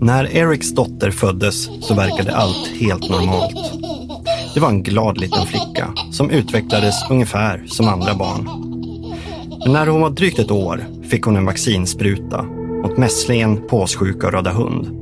[0.00, 3.54] När Erics dotter föddes så verkade allt helt normalt.
[4.54, 8.44] Det var en glad liten flicka som utvecklades ungefär som andra barn.
[9.64, 12.42] Men när hon var drygt ett år fick hon en vaccinspruta
[12.82, 14.94] mot mässlingen, påssjuka och röda hund.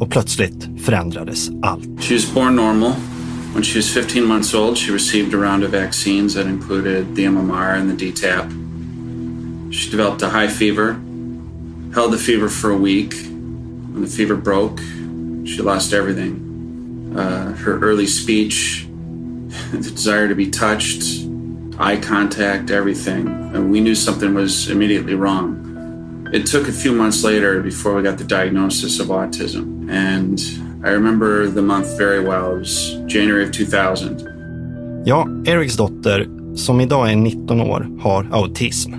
[0.00, 2.02] Och plötsligt förändrades allt.
[2.02, 2.92] She was born normal.
[3.54, 7.22] When she was 15 months old, she received a round of vaccines that included the
[7.24, 8.50] MMR and the DTaP.
[9.72, 10.96] She developed a high fever,
[11.94, 13.33] held the fever for a week.
[13.94, 14.80] When the fever broke,
[15.46, 17.14] she lost everything.
[17.16, 18.88] Uh, her early speech,
[19.70, 21.24] the desire to be touched,
[21.78, 23.28] eye contact, everything.
[23.28, 26.28] And we knew something was immediately wrong.
[26.32, 29.88] It took a few months later before we got the diagnosis of autism.
[29.88, 30.40] And
[30.84, 32.56] I remember the month very well.
[32.56, 34.28] It was January of 2000.
[35.06, 38.92] Ja, Erics dotter, som idag är 19 år, har autism.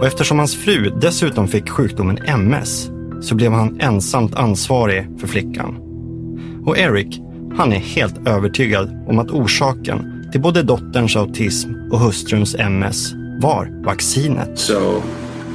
[0.00, 5.76] Och eftersom hans fru dessutom fick sjukdomen MS så blev han ensamt ansvarig för flickan.
[6.66, 7.20] Och Eric,
[7.56, 13.84] han är helt övertygad om att orsaken till både dotterns autism och hustruns MS var
[13.84, 14.58] vaccinet.
[14.58, 15.02] So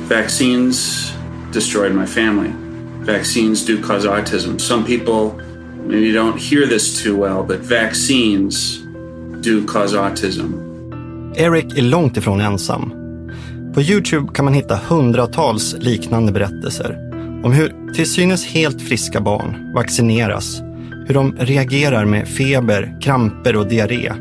[0.10, 1.12] vaccines
[1.54, 2.50] destroyed my family.
[3.06, 4.58] Vaccines do cause autism.
[4.58, 5.44] Some people
[5.88, 8.80] maybe don't hear this too well, but vaccines
[9.44, 10.54] do cause autism.
[11.36, 12.94] Eric är långt ifrån ensam.
[13.74, 17.11] På Youtube kan man hitta hundratals liknande berättelser
[17.44, 20.62] om hur till synes helt friska barn vaccineras,
[21.08, 24.14] hur de reagerar med feber, kramper och diarré,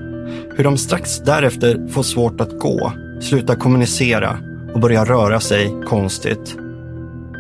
[0.57, 4.39] hur de strax därefter får svårt att gå, slutar kommunicera
[4.75, 6.57] och börjar röra sig konstigt.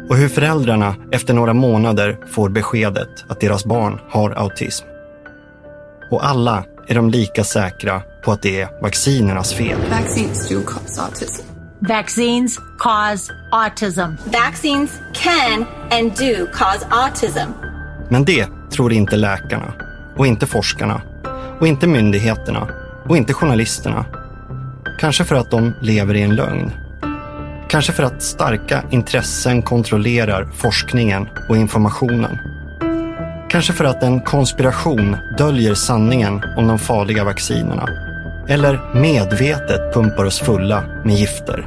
[0.08, 4.86] Och hur föräldrarna efter några månader får beskedet att deras barn har autism.
[6.10, 9.78] Och alla är de lika säkra på att det är vaccinernas fel.
[9.90, 11.59] Vaccines still cause autism.
[11.82, 14.16] Vaccines cause autism.
[14.24, 17.50] Vaccines can and do cause autism.
[18.08, 19.72] Men det tror inte läkarna
[20.16, 21.02] och inte forskarna
[21.60, 22.68] och inte myndigheterna
[23.08, 24.04] och inte journalisterna.
[24.98, 26.72] Kanske för att de lever i en lögn.
[27.68, 32.38] Kanske för att starka intressen kontrollerar forskningen och informationen.
[33.50, 38.09] Kanske för att en konspiration döljer sanningen om de farliga vaccinerna.
[38.50, 41.66] Eller medvetet pumpar oss fulla med gifter.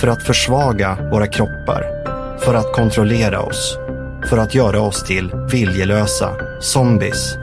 [0.00, 1.84] För att försvaga våra kroppar.
[2.38, 3.78] För att kontrollera oss.
[4.30, 6.30] För att göra oss till viljelösa
[6.60, 7.36] zombies.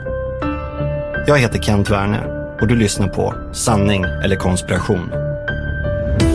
[1.26, 2.20] Jag heter Kent Werne
[2.60, 5.25] och du lyssnar på Sanning eller konspiration.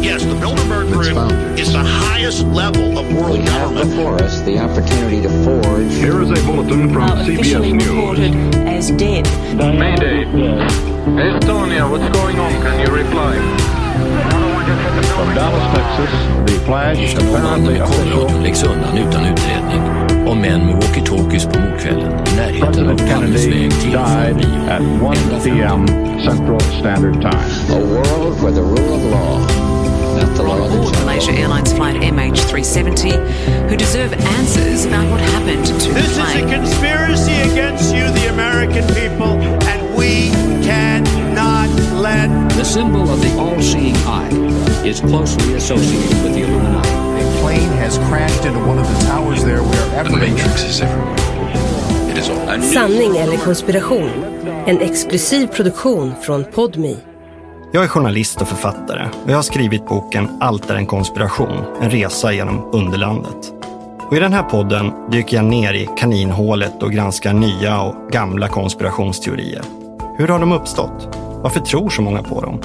[0.01, 3.89] Yes, the Bilderberg Group is the highest level of world We have government.
[3.89, 7.87] before us the opportunity to forge Here is a bulletin from CBS News.
[7.87, 8.33] reported
[8.67, 9.25] as dead.
[9.55, 10.25] Mayday.
[10.25, 12.51] Estonia, what's going on?
[12.61, 13.35] Can you reply?
[15.15, 16.11] From Dallas, Texas,
[16.51, 18.19] the flash Gifta månaden apparently med official.
[18.19, 19.81] korradion läggs undan utan utredning.
[20.27, 24.35] Och män med walkie-talkies på mordkvällen i närheten av President Palmes Kennedy väg till died
[24.35, 24.69] Bion.
[24.69, 26.19] at 1 Ända fram p.m.
[26.25, 27.51] Central Standard Time.
[27.69, 29.39] a world where the rule of law,
[30.15, 35.73] not the on board Malaysia Airlines flight MH370 who deserve answers about what happened to
[35.73, 35.93] the plane.
[35.95, 39.39] This is a conspiracy against you, the American people,
[39.71, 40.29] and we
[40.63, 42.29] cannot let
[42.61, 44.29] The symbol of the all-seeing eye
[44.85, 46.89] is closely associated with the Illuminati.
[46.89, 51.15] A plane has crashed into one of the towers there wherever is everywhere.
[52.11, 52.61] It is all.
[52.61, 54.09] Sanning eller konspiration?
[54.67, 57.10] En exklusiv produktion från Podmi.
[57.73, 61.89] Jag är journalist och författare och jag har skrivit boken Allt är en konspiration, en
[61.89, 63.53] resa genom underlandet.
[64.07, 68.47] Och I den här podden dyker jag ner i kaninhålet och granskar nya och gamla
[68.47, 69.61] konspirationsteorier.
[70.17, 71.17] Hur har de uppstått?
[71.41, 72.61] Varför tror så många på dem?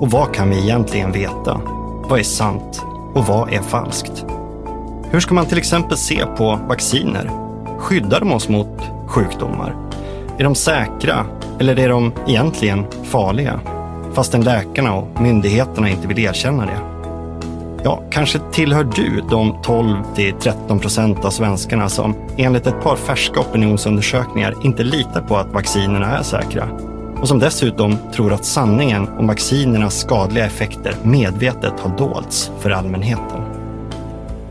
[0.00, 1.60] Och vad kan vi egentligen veta?
[2.08, 2.82] Vad är sant
[3.14, 4.24] och vad är falskt?
[5.10, 7.30] Hur ska man till exempel se på vacciner?
[7.78, 9.76] Skyddar de oss mot sjukdomar?
[10.38, 11.26] Är de säkra
[11.58, 13.60] eller är de egentligen farliga?
[14.12, 16.80] Fastän läkarna och myndigheterna inte vill erkänna det.
[17.84, 24.54] Ja, kanske tillhör du de 12-13 procent av svenskarna som enligt ett par färska opinionsundersökningar
[24.64, 26.68] inte litar på att vaccinerna är säkra.
[27.20, 33.42] Och som dessutom tror att sanningen om vaccinernas skadliga effekter medvetet har dolts för allmänheten.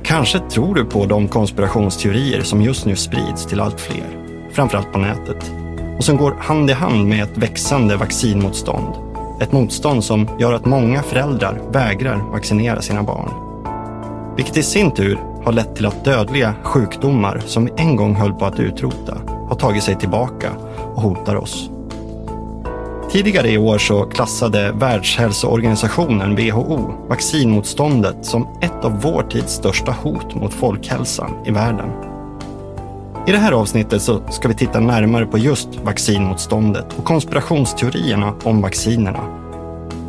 [0.03, 4.07] Kanske tror du på de konspirationsteorier som just nu sprids till allt fler,
[4.53, 5.51] framförallt på nätet,
[5.97, 9.08] och som går hand i hand med ett växande vaccinmotstånd.
[9.41, 13.30] Ett motstånd som gör att många föräldrar vägrar vaccinera sina barn.
[14.36, 18.33] Vilket i sin tur har lett till att dödliga sjukdomar som vi en gång höll
[18.33, 19.18] på att utrota
[19.50, 20.51] har tagit sig tillbaka
[20.95, 21.69] och hotar oss.
[23.12, 30.36] Tidigare i år så klassade Världshälsoorganisationen, WHO, vaccinmotståndet som ett av vår tids största hot
[30.36, 32.08] mot folkhälsan i världen.
[33.29, 38.61] I det här avsnittet så ska vi titta närmare på just vaccinmotståndet och konspirationsteorierna om
[38.61, 39.19] vaccinerna.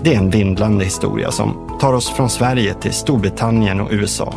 [0.02, 4.34] Det är en vindlande historia som tar oss från Sverige till Storbritannien och USA.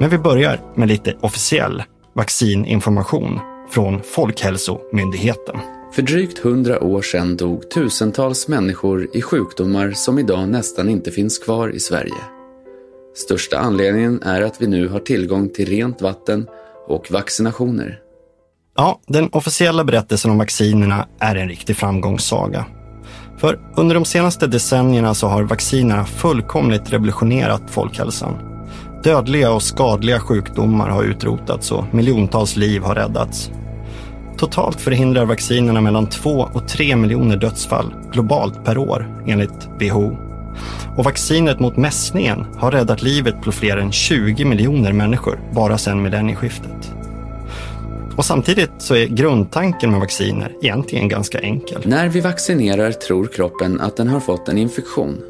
[0.00, 3.40] Men vi börjar med lite officiell vaccininformation
[3.70, 5.58] från Folkhälsomyndigheten.
[5.92, 11.38] För drygt hundra år sedan dog tusentals människor i sjukdomar som idag nästan inte finns
[11.38, 12.22] kvar i Sverige.
[13.14, 16.46] Största anledningen är att vi nu har tillgång till rent vatten
[16.92, 17.98] och vaccinationer.
[18.76, 22.66] Ja, den officiella berättelsen om vaccinerna är en riktig framgångssaga.
[23.38, 28.34] För under de senaste decennierna så har vaccinerna fullkomligt revolutionerat folkhälsan.
[29.04, 33.50] Dödliga och skadliga sjukdomar har utrotats och miljontals liv har räddats.
[34.36, 40.31] Totalt förhindrar vaccinerna mellan 2 och 3 miljoner dödsfall globalt per år enligt WHO.
[40.96, 46.02] Och vaccinet mot mässningen har räddat livet på fler än 20 miljoner människor bara sedan
[46.02, 46.94] millennieskiftet.
[48.16, 51.82] Och samtidigt så är grundtanken med vacciner egentligen ganska enkel.
[51.84, 55.22] När vi vaccinerar tror kroppen att den har fått en infektion.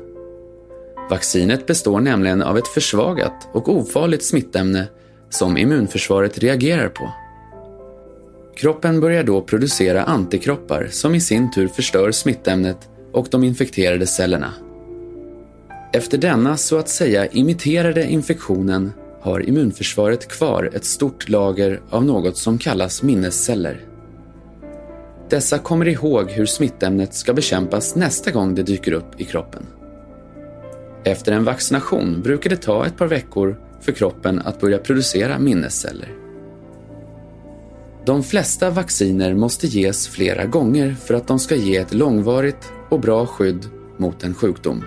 [1.10, 4.88] Vaccinet består nämligen av ett försvagat och ofarligt smittämne
[5.30, 7.12] som immunförsvaret reagerar på.
[8.56, 14.54] Kroppen börjar då producera antikroppar som i sin tur förstör smittämnet och de infekterade cellerna.
[15.94, 22.36] Efter denna så att säga imiterade infektionen har immunförsvaret kvar ett stort lager av något
[22.36, 23.80] som kallas minnesceller.
[25.28, 29.66] Dessa kommer ihåg hur smittämnet ska bekämpas nästa gång det dyker upp i kroppen.
[31.04, 36.14] Efter en vaccination brukar det ta ett par veckor för kroppen att börja producera minnesceller.
[38.04, 43.00] De flesta vacciner måste ges flera gånger för att de ska ge ett långvarigt och
[43.00, 43.66] bra skydd
[43.96, 44.84] mot en sjukdom.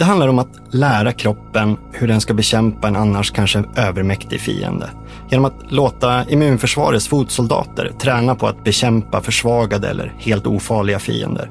[0.00, 4.90] Det handlar om att lära kroppen hur den ska bekämpa en annars kanske övermäktig fiende.
[5.30, 11.50] Genom att låta immunförsvarets fotsoldater träna på att bekämpa försvagade eller helt ofarliga fiender.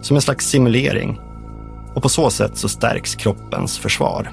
[0.00, 1.20] Som en slags simulering.
[1.94, 4.30] Och på så sätt så stärks kroppens försvar.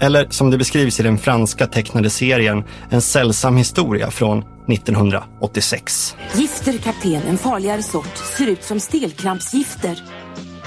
[0.00, 6.16] Eller som det beskrivs i den franska tecknade serien En sällsam historia från 1986.
[6.34, 7.22] Gifter, kapten.
[7.28, 8.16] En farligare sort.
[8.38, 10.02] Ser ut som stelkrampsgifter.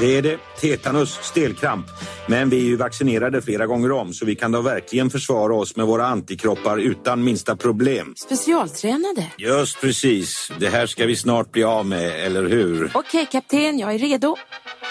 [0.01, 0.37] Det är det.
[0.59, 1.85] Tetanus, stelkramp.
[2.27, 5.75] Men vi är ju vaccinerade flera gånger om så vi kan då verkligen försvara oss
[5.75, 8.13] med våra antikroppar utan minsta problem.
[8.17, 9.25] Specialtränade?
[9.37, 10.51] Just precis.
[10.59, 12.91] Det här ska vi snart bli av med, eller hur?
[12.93, 13.79] Okej, kapten.
[13.79, 14.35] Jag är redo.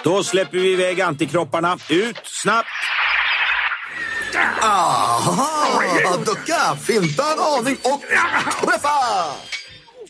[0.04, 1.78] Då släpper vi iväg antikropparna.
[1.90, 2.68] Ut, snabbt!
[4.62, 5.82] Aha!
[6.26, 8.00] Ducka, finta en aning och
[8.62, 8.90] träffa!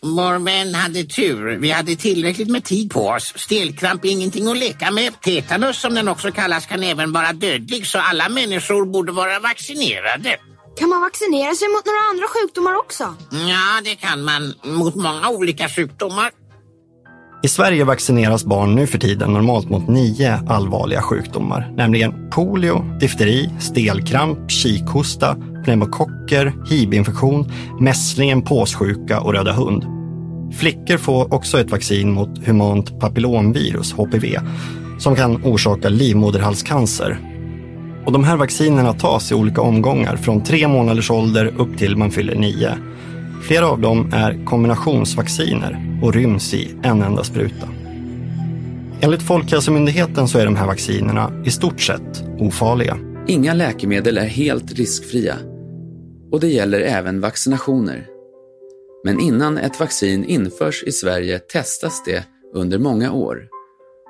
[0.02, 1.56] Vår vän hade tur.
[1.56, 3.32] Vi hade tillräckligt med tid på oss.
[3.36, 5.20] Stelkramp är ingenting att leka med.
[5.20, 10.36] Tetanus, som den också kallas, kan även vara dödlig så alla människor borde vara vaccinerade.
[10.78, 13.14] Kan man vaccinera sig mot några andra sjukdomar också?
[13.30, 14.54] Ja, det kan man.
[14.62, 16.30] Mot många olika sjukdomar.
[17.42, 23.50] I Sverige vaccineras barn nu för tiden normalt mot nio allvarliga sjukdomar, nämligen polio, difteri,
[23.60, 29.84] stelkramp, kikhosta, pneumokocker, hibinfektion, mässlingen, påssjuka och röda hund.
[30.54, 34.40] Flickor får också ett vaccin mot humant papillomvirus, HPV,
[34.98, 37.18] som kan orsaka livmoderhalscancer.
[38.06, 42.10] Och de här vaccinerna tas i olika omgångar från tre månaders ålder upp till man
[42.10, 42.74] fyller nio.
[43.40, 47.68] Flera av dem är kombinationsvacciner och ryms i en enda spruta.
[49.00, 52.98] Enligt Folkhälsomyndigheten så är de här vaccinerna i stort sett ofarliga.
[53.26, 55.36] Inga läkemedel är helt riskfria
[56.32, 58.06] och det gäller även vaccinationer.
[59.04, 63.48] Men innan ett vaccin införs i Sverige testas det under många år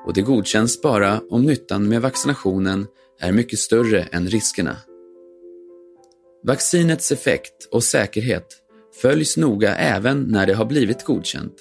[0.06, 2.86] och det godkänns bara om nyttan med vaccinationen
[3.20, 4.76] är mycket större än riskerna.
[6.46, 8.46] Vaccinets effekt och säkerhet
[9.02, 11.54] följs noga även när det har blivit godkänt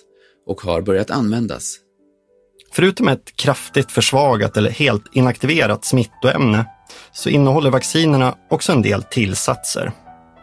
[0.47, 1.75] och har börjat användas.
[2.71, 6.65] Förutom ett kraftigt försvagat eller helt inaktiverat smittoämne
[7.11, 9.91] så innehåller vaccinerna också en del tillsatser.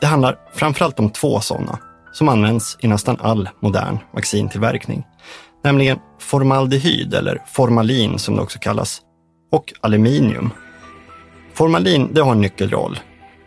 [0.00, 1.78] Det handlar framförallt om två sådana
[2.12, 5.04] som används i nästan all modern vaccintillverkning.
[5.64, 9.00] Nämligen formaldehyd eller formalin som det också kallas
[9.52, 10.50] och aluminium.
[11.54, 12.98] Formalin det har en nyckelroll.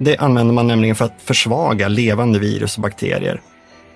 [0.02, 3.42] Det använder man nämligen för att försvaga levande virus och bakterier.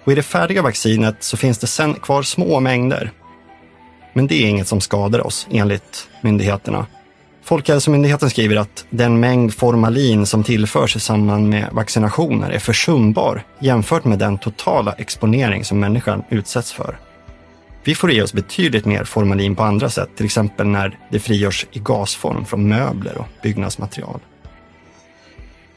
[0.04, 3.12] Och I det färdiga vaccinet så finns det sen kvar små mängder.
[4.14, 6.86] Men det är inget som skadar oss enligt myndigheterna.
[7.44, 14.06] Folkhälsomyndigheten skriver att den mängd formalin som tillförs i samband med vaccinationer är försumbar jämfört
[14.06, 16.98] med den totala exponering som människan utsätts för.
[17.84, 21.66] Vi får i oss betydligt mer formalin på andra sätt, till exempel när det frigörs
[21.72, 24.20] i gasform från möbler och byggnadsmaterial.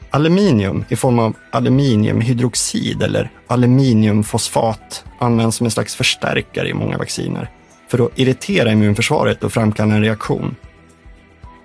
[0.09, 7.49] Aluminium i form av aluminiumhydroxid eller aluminiumfosfat används som en slags förstärkare i många vacciner
[7.87, 10.55] för att irritera immunförsvaret och framkalla en reaktion.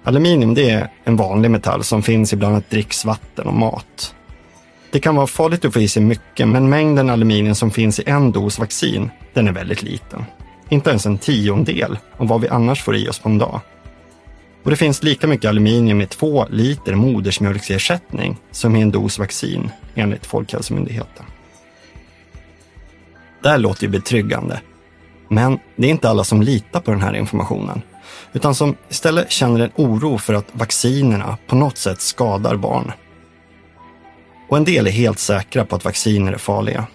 [0.04, 4.14] Aluminium det är en vanlig metall som finns i bland annat dricksvatten och mat.
[4.90, 8.02] Det kan vara farligt att få i sig mycket, men mängden aluminium som finns i
[8.06, 10.24] en dos vaccin, den är väldigt liten.
[10.68, 13.60] Inte ens en tiondel av vad vi annars får i oss på en dag.
[14.62, 19.70] Och det finns lika mycket aluminium i två liter modersmjölksersättning som i en dos vaccin,
[19.94, 21.24] enligt Folkhälsomyndigheten.
[23.42, 24.60] Det här låter ju betryggande.
[25.28, 27.82] Men det är inte alla som litar på den här informationen,
[28.32, 32.92] utan som istället känner en oro för att vaccinerna på något sätt skadar barn.
[34.48, 36.86] Och en del är helt säkra på att vacciner är farliga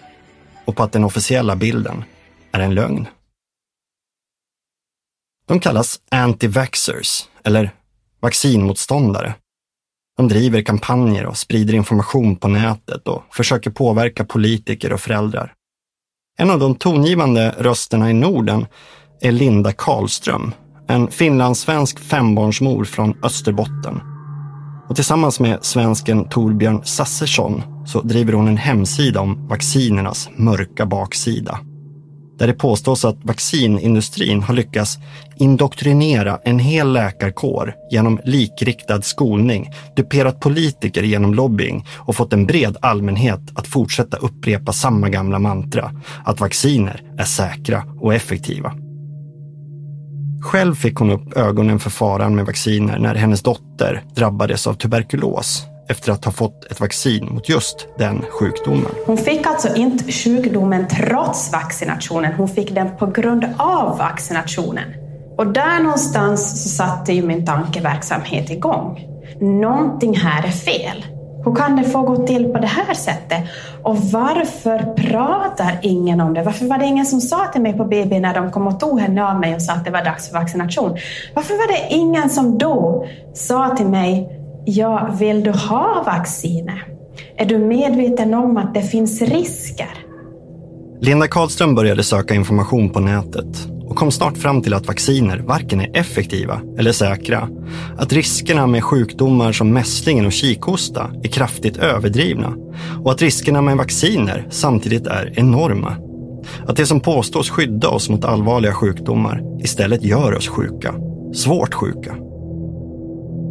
[0.64, 2.04] och på att den officiella bilden
[2.52, 3.06] är en lögn.
[5.48, 7.70] De kallas anti-vaxxers, eller
[8.20, 9.34] vaccinmotståndare.
[10.16, 15.52] De driver kampanjer och sprider information på nätet och försöker påverka politiker och föräldrar.
[16.38, 18.66] En av de tongivande rösterna i Norden
[19.20, 20.52] är Linda Karlström,
[20.88, 24.00] en finlandssvensk fembarnsmor från Österbotten.
[24.88, 31.60] Och tillsammans med svensken Torbjörn Sassersson så driver hon en hemsida om vaccinernas mörka baksida
[32.38, 34.98] där det påstås att vaccinindustrin har lyckats
[35.36, 42.76] indoktrinera en hel läkarkår genom likriktad skolning, duperat politiker genom lobbying och fått en bred
[42.82, 45.92] allmänhet att fortsätta upprepa samma gamla mantra,
[46.24, 48.74] att vacciner är säkra och effektiva.
[50.42, 55.66] Själv fick hon upp ögonen för faran med vacciner när hennes dotter drabbades av tuberkulos
[55.88, 58.90] efter att ha fått ett vaccin mot just den sjukdomen.
[59.06, 64.94] Hon fick alltså inte sjukdomen trots vaccinationen, hon fick den på grund av vaccinationen.
[65.36, 69.06] Och där någonstans så satte ju min tankeverksamhet igång.
[69.40, 71.04] Någonting här är fel.
[71.44, 73.42] Hur kan det få gå till på det här sättet?
[73.82, 76.42] Och varför pratar ingen om det?
[76.42, 79.00] Varför var det ingen som sa till mig på BB när de kom och tog
[79.00, 80.98] henne av mig och sa att det var dags för vaccination?
[81.34, 84.37] Varför var det ingen som då sa till mig
[84.70, 86.76] Ja, vill du ha vaccinet?
[87.36, 89.88] Är du medveten om att det finns risker?
[91.00, 95.80] Linda Karlström började söka information på nätet och kom snart fram till att vacciner varken
[95.80, 97.48] är effektiva eller säkra.
[97.98, 102.54] Att riskerna med sjukdomar som mässlingen och kikhosta är kraftigt överdrivna
[103.04, 105.96] och att riskerna med vacciner samtidigt är enorma.
[106.66, 110.94] Att det som påstås skydda oss mot allvarliga sjukdomar istället gör oss sjuka.
[111.34, 112.27] Svårt sjuka.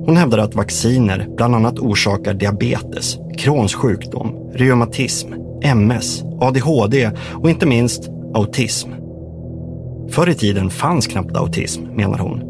[0.07, 7.65] Hon hävdar att vacciner bland annat orsakar diabetes, Crohns sjukdom, reumatism, MS, ADHD och inte
[7.65, 8.89] minst autism.
[10.09, 12.41] Förr i tiden fanns knappt autism, menar hon.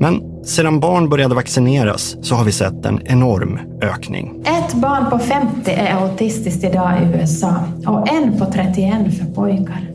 [0.00, 4.44] Men sedan barn började vaccineras så har vi sett en enorm ökning.
[4.44, 7.54] Ett barn på 50 är autistiskt idag i USA
[7.86, 9.90] och en på 31 för pojkar.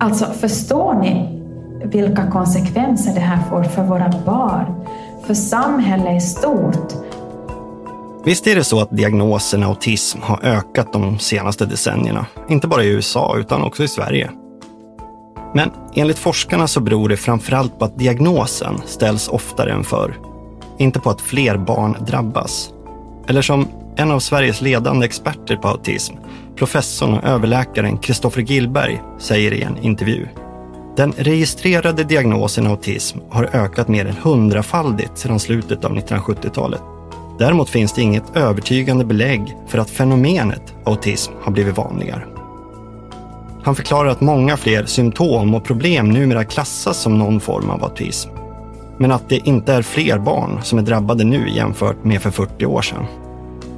[0.00, 1.40] Alltså, förstår ni
[1.84, 4.74] vilka konsekvenser det här får för våra barn?
[5.26, 6.92] För samhället i stort.
[8.24, 12.26] Visst är det så att diagnosen autism har ökat de senaste decennierna.
[12.48, 14.30] Inte bara i USA utan också i Sverige.
[15.54, 20.18] Men enligt forskarna så beror det framförallt på att diagnosen ställs oftare än förr.
[20.78, 22.70] Inte på att fler barn drabbas.
[23.28, 26.14] Eller som en av Sveriges ledande experter på autism,
[26.56, 30.26] professorn och överläkaren Kristoffer Gillberg, säger i en intervju.
[30.96, 36.80] Den registrerade diagnosen autism har ökat mer än hundrafaldigt sedan slutet av 1970-talet.
[37.38, 42.24] Däremot finns det inget övertygande belägg för att fenomenet autism har blivit vanligare.
[43.62, 48.30] Han förklarar att många fler symptom och problem numera klassas som någon form av autism.
[48.98, 52.66] Men att det inte är fler barn som är drabbade nu jämfört med för 40
[52.66, 53.06] år sedan.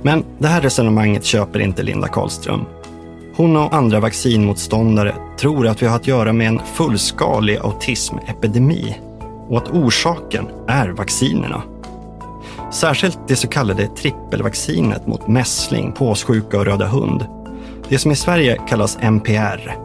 [0.03, 2.65] Men det här resonemanget köper inte Linda Karlström
[3.37, 9.01] hon och andra vaccinmotståndare tror att vi har att göra med en fullskalig autismepidemi
[9.49, 11.63] och att orsaken är vaccinerna.
[12.73, 17.27] Särskilt det så kallade trippelvaccinet mot mässling, påssjuka och röda hund.
[17.89, 19.77] Det som i Sverige kallas MPR,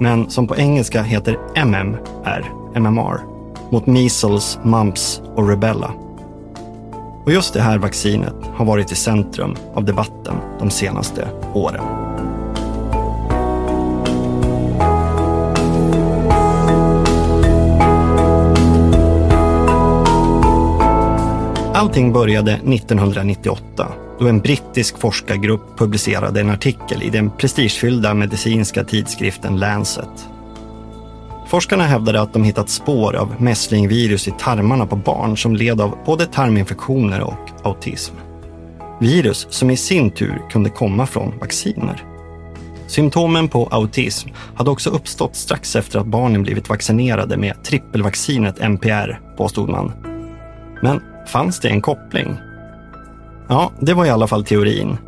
[0.00, 3.20] men som på engelska heter MMR, MMR,
[3.70, 5.92] mot measles, mumps och rubella.
[7.24, 12.07] Och just det här vaccinet har varit i centrum av debatten de senaste åren.
[21.78, 29.56] Allting började 1998 då en brittisk forskargrupp publicerade en artikel i den prestigefyllda medicinska tidskriften
[29.56, 30.28] Lancet.
[31.46, 35.98] Forskarna hävdade att de hittat spår av mässlingvirus i tarmarna på barn som led av
[36.06, 38.14] både tarminfektioner och autism.
[39.00, 42.04] Virus som i sin tur kunde komma från vacciner.
[42.86, 49.20] Symptomen på autism hade också uppstått strax efter att barnen blivit vaccinerade med trippelvaccinet MPR,
[49.36, 49.92] påstod man.
[50.82, 52.36] Men fanns det en koppling?
[53.48, 54.98] Ja, det var i alla fall teorin.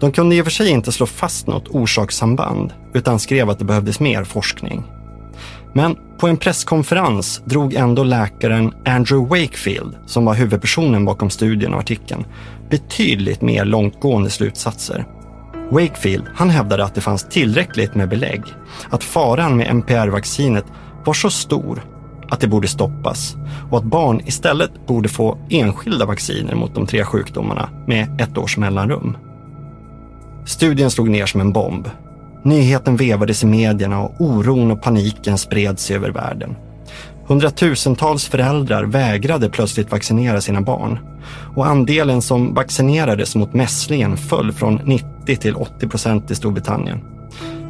[0.00, 3.64] De kunde i och för sig inte slå fast något orsakssamband utan skrev att det
[3.64, 4.82] behövdes mer forskning.
[5.72, 11.80] Men på en presskonferens drog ändå läkaren Andrew Wakefield, som var huvudpersonen bakom studien och
[11.80, 12.24] artikeln,
[12.70, 15.06] betydligt mer långtgående slutsatser.
[15.70, 18.42] Wakefield han hävdade att det fanns tillräckligt med belägg,
[18.90, 20.64] att faran med MPR-vaccinet
[21.04, 21.82] var så stor
[22.28, 23.36] att det borde stoppas
[23.70, 28.58] och att barn istället borde få enskilda vacciner mot de tre sjukdomarna med ett års
[28.58, 29.16] mellanrum.
[30.44, 31.88] Studien slog ner som en bomb.
[32.42, 36.56] Nyheten vevades i medierna och oron och paniken spreds över världen.
[37.26, 40.98] Hundratusentals föräldrar vägrade plötsligt vaccinera sina barn
[41.56, 47.00] och andelen som vaccinerades mot mässlingen föll från 90 till 80 procent i Storbritannien.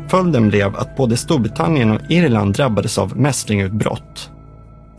[0.09, 4.31] Följden blev att både Storbritannien och Irland drabbades av mässlingutbrott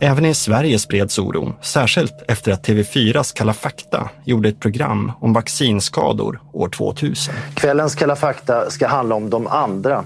[0.00, 5.32] Även i Sverige spreds oron, särskilt efter att TV4s Kalla fakta gjorde ett program om
[5.32, 7.34] vaccinskador år 2000.
[7.54, 10.04] Kvällens Kalla fakta ska handla om de andra.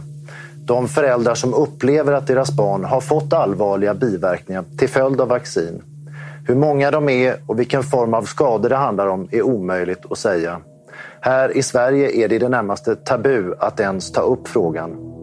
[0.64, 5.82] De föräldrar som upplever att deras barn har fått allvarliga biverkningar till följd av vaccin.
[6.46, 10.18] Hur många de är och vilken form av skador det handlar om är omöjligt att
[10.18, 10.60] säga.
[11.20, 15.19] Här i Sverige är det i det närmaste tabu att ens ta upp frågan.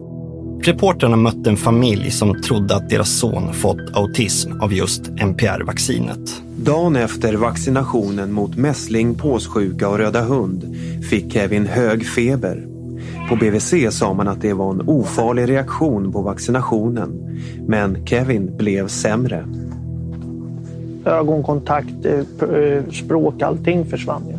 [0.62, 6.42] Reportrarna mötte en familj som trodde att deras son fått autism av just MPR-vaccinet.
[6.56, 10.76] Dagen efter vaccinationen mot mässling, påssjuka och röda hund
[11.10, 12.66] fick Kevin hög feber.
[13.28, 17.40] På BVC sa man att det var en ofarlig reaktion på vaccinationen.
[17.66, 19.44] Men Kevin blev sämre.
[21.04, 24.22] Ögonkontakt, eh, eh, språk, allting försvann.
[24.30, 24.37] Ja.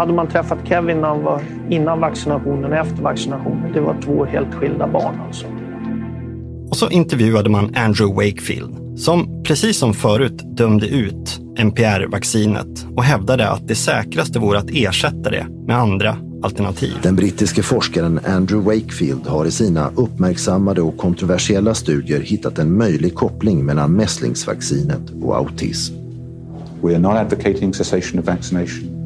[0.00, 4.24] Hade man träffat Kevin när han var innan vaccinationen och efter vaccinationen, det var två
[4.24, 5.46] helt skilda barn alltså.
[6.70, 13.48] Och så intervjuade man Andrew Wakefield som precis som förut dömde ut NPR-vaccinet och hävdade
[13.48, 16.94] att det säkraste vore att ersätta det med andra alternativ.
[17.02, 23.14] Den brittiske forskaren Andrew Wakefield har i sina uppmärksammade och kontroversiella studier hittat en möjlig
[23.14, 25.94] koppling mellan mässlingsvaccinet och autism.
[26.82, 28.99] We are not advocating cessation of vaccination.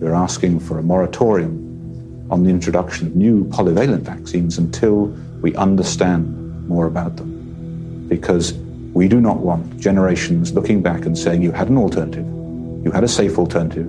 [0.00, 6.68] We're asking for a moratorium on the introduction of new polyvalent vaccines until we understand
[6.68, 8.06] more about them.
[8.08, 8.54] Because
[8.94, 12.24] we do not want generations looking back and saying, you had an alternative,
[12.84, 13.86] you had a safe alternative,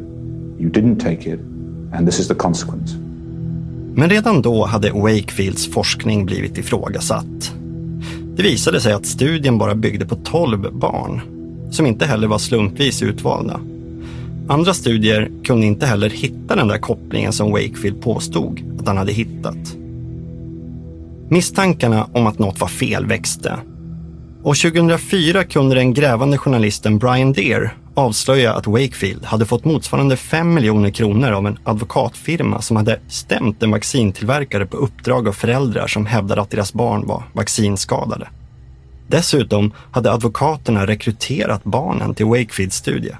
[0.59, 1.39] you didn't take it,
[1.93, 2.95] and this is the consequence.
[3.95, 7.53] Men redan då hade Wakefields forskning blivit ifrågasatt.
[8.35, 11.21] Det visade sig att studien bara byggde på 12 barn,
[11.71, 13.59] som inte heller var slumpvis utvalda.
[14.51, 19.11] Andra studier kunde inte heller hitta den där kopplingen som Wakefield påstod att han hade
[19.11, 19.75] hittat.
[21.29, 23.57] Misstankarna om att något var fel växte.
[24.43, 30.53] Och 2004 kunde den grävande journalisten Brian Deer avslöja att Wakefield hade fått motsvarande 5
[30.53, 36.05] miljoner kronor av en advokatfirma som hade stämt en vaccintillverkare på uppdrag av föräldrar som
[36.05, 38.27] hävdade att deras barn var vaccinskadade.
[39.07, 43.15] Dessutom hade advokaterna rekryterat barnen till Wakefields studie.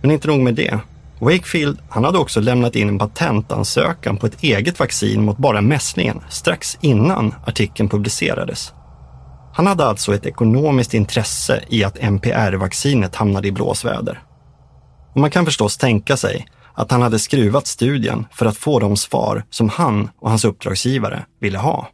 [0.00, 0.80] Men inte nog med det.
[1.20, 6.20] Wakefield han hade också lämnat in en patentansökan på ett eget vaccin mot bara mässlingen
[6.28, 8.72] strax innan artikeln publicerades.
[9.52, 14.22] Han hade alltså ett ekonomiskt intresse i att MPR-vaccinet hamnade i blåsväder.
[15.14, 18.96] Och man kan förstås tänka sig att han hade skruvat studien för att få de
[18.96, 21.88] svar som han och hans uppdragsgivare ville ha.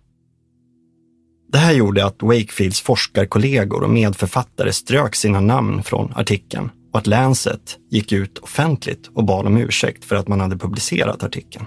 [1.53, 7.07] Det här gjorde att Wakefields forskarkollegor och medförfattare strök sina namn från artikeln och att
[7.07, 11.65] Lancet gick ut offentligt och bad om ursäkt för att man hade publicerat artikeln.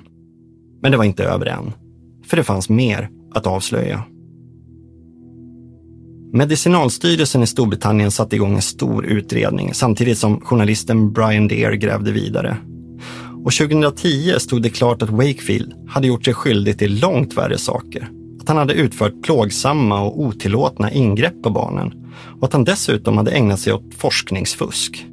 [0.82, 1.74] Men det var inte över än,
[2.26, 4.04] för det fanns mer att avslöja.
[6.34, 12.58] Medicinalstyrelsen i Storbritannien satte igång en stor utredning samtidigt som journalisten Brian Deer grävde vidare.
[13.44, 18.10] Och 2010 stod det klart att Wakefield hade gjort sig skyldig till långt värre saker.
[18.42, 21.94] Att han hade utfört plågsamma och otillåtna ingrepp på barnen
[22.40, 25.08] och att han dessutom hade ägnat sig åt forskningsfusk.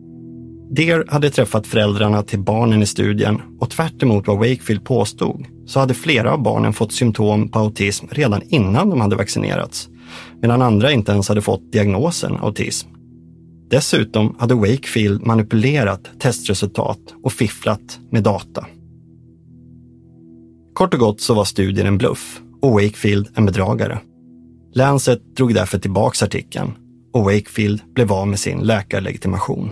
[0.77, 5.95] Deer hade träffat föräldrarna till barnen i studien och tvärt vad Wakefield påstod så hade
[5.95, 9.89] flera av barnen fått symptom på autism redan innan de hade vaccinerats,
[10.43, 12.89] medan andra inte ens hade fått diagnosen autism.
[13.71, 18.67] Dessutom hade Wakefield manipulerat testresultat och fifflat med data.
[20.75, 23.99] Kort och gott så var studien en bluff och Wakefield en bedragare.
[24.73, 26.73] Lancet drog därför tillbaka artikeln
[27.13, 29.71] och Wakefield blev av med sin läkarlegitimation.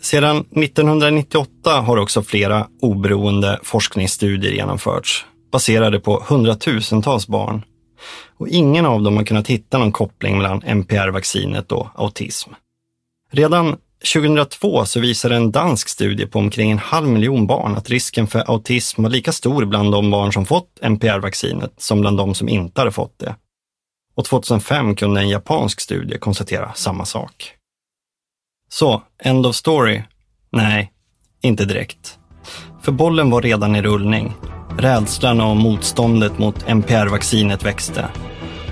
[0.00, 7.64] Sedan 1998 har också flera oberoende forskningsstudier genomförts baserade på hundratusentals barn.
[8.38, 12.50] Och ingen av dem har kunnat hitta någon koppling mellan MPR-vaccinet och autism.
[13.32, 13.76] Redan
[14.14, 18.50] 2002 så visade en dansk studie på omkring en halv miljon barn att risken för
[18.50, 22.80] autism var lika stor bland de barn som fått MPR-vaccinet som bland de som inte
[22.80, 23.34] hade fått det.
[24.14, 27.55] Och 2005 kunde en japansk studie konstatera samma sak.
[28.68, 30.02] Så, end of story?
[30.52, 30.92] Nej,
[31.42, 32.18] inte direkt.
[32.82, 34.34] För bollen var redan i rullning.
[34.78, 38.08] Rädslan och motståndet mot MPR-vaccinet växte.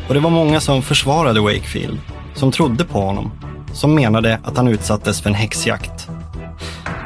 [0.08, 2.00] Och det var många som försvarade Wakefield,
[2.34, 3.30] som trodde på honom,
[3.72, 6.08] som menade att han utsattes för en häxjakt.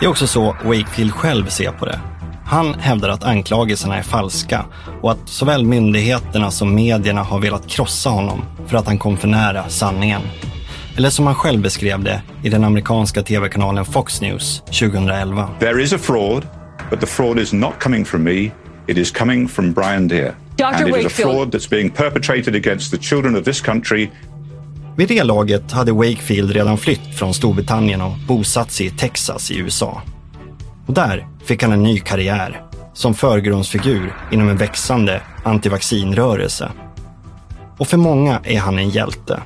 [0.00, 2.00] Det är också så Wakefield själv ser på det.
[2.44, 4.64] Han hävdar att anklagelserna är falska
[5.02, 9.28] och att såväl myndigheterna som medierna har velat krossa honom för att han kom för
[9.28, 10.22] nära sanningen.
[10.98, 15.48] Eller som han själv beskrev det i den amerikanska tv-kanalen Fox News 2011.
[15.60, 16.46] There is a fraud,
[16.90, 18.50] but the fraud is not coming from me.
[18.86, 20.34] It is coming from Brian Deere.
[20.56, 20.64] Dr.
[20.64, 21.32] And it is a Wakefield.
[21.32, 24.08] fraud that's being perpetrated against the children of this country
[24.96, 29.58] Vid det laget hade Wakefield redan flytt från Storbritannien och bosatt sig i Texas i
[29.58, 30.02] USA.
[30.86, 32.62] Och där fick han en ny karriär
[32.94, 36.70] som förgrundsfigur inom en växande antivaccinrörelse.
[37.78, 39.42] Och för många är han en hjälte.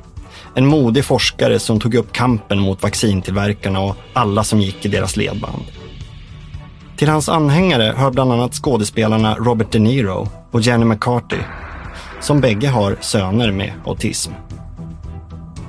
[0.55, 5.17] En modig forskare som tog upp kampen mot vaccintillverkarna och alla som gick i deras
[5.17, 5.65] ledband.
[6.97, 11.39] Till hans anhängare hör bland annat skådespelarna Robert De Niro och Jenny McCarthy,
[12.21, 14.33] som bägge har söner med autism.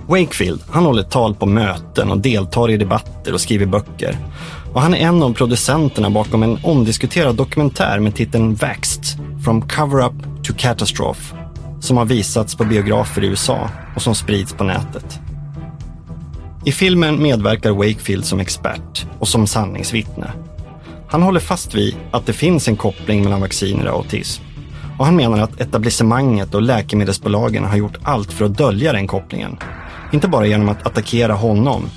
[0.07, 4.17] Wakefield, han håller tal på möten och deltar i debatter och skriver böcker.
[4.73, 9.03] Och han är en av producenterna bakom en omdiskuterad dokumentär med titeln Vaxxed,
[9.43, 11.35] From Cover-Up to Catastrophe,
[11.83, 15.19] som har visats på biografer i USA och som sprids på nätet.
[16.65, 20.31] I filmen medverkar Wakefield som expert och som sanningsvittne.
[21.07, 24.43] Han håller fast vid att det finns en koppling mellan vacciner och autism.
[24.99, 29.57] Och han menar att etablissemanget och läkemedelsbolagen har gjort allt för att dölja den kopplingen.
[30.11, 31.89] Inte bara genom att attackera honom,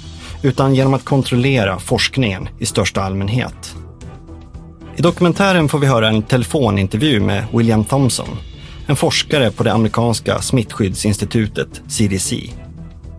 [0.43, 3.77] utan genom att kontrollera forskningen i största allmänhet.
[4.97, 8.29] I dokumentären får vi höra en telefonintervju med William Thompson,
[8.87, 12.37] en forskare på det amerikanska smittskyddsinstitutet CDC.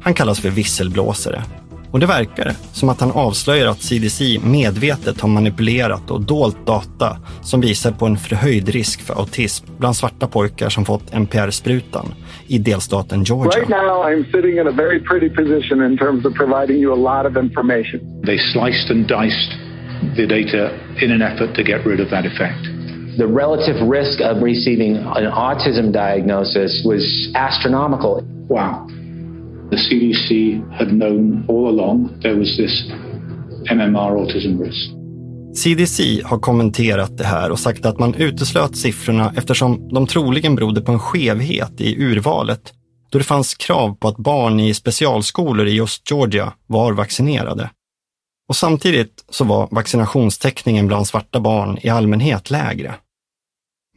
[0.01, 1.43] Han kallas för visselblåsare
[1.91, 7.17] och det verkar som att han avslöjar att CDC medvetet har manipulerat och dolt data
[7.41, 12.13] som visar på en förhöjd risk för autism bland svarta pojkar som fått NPR-sprutan
[12.47, 13.59] i delstaten Georgia.
[13.59, 17.01] Right now, I'm sitting in a very pretty position in terms of providing you a
[17.11, 17.99] lot of information.
[18.25, 19.51] They sliced and diced
[20.17, 20.69] the data
[21.03, 22.76] in an effort to get rid of that effect.
[23.17, 27.03] The relative risk of receiving an autism diagnosis was
[27.33, 28.21] astronomical.
[28.47, 28.87] Wow.
[29.71, 32.83] The CDC had known all along there was this
[33.71, 34.91] MMR autism risk.
[35.55, 40.81] CDC har kommenterat det här och sagt att man uteslöt siffrorna eftersom de troligen berodde
[40.81, 42.73] på en skevhet i urvalet
[43.09, 47.69] då det fanns krav på att barn i specialskolor i just Georgia var vaccinerade.
[48.49, 52.95] Och samtidigt så var vaccinationstäckningen bland svarta barn i allmänhet lägre.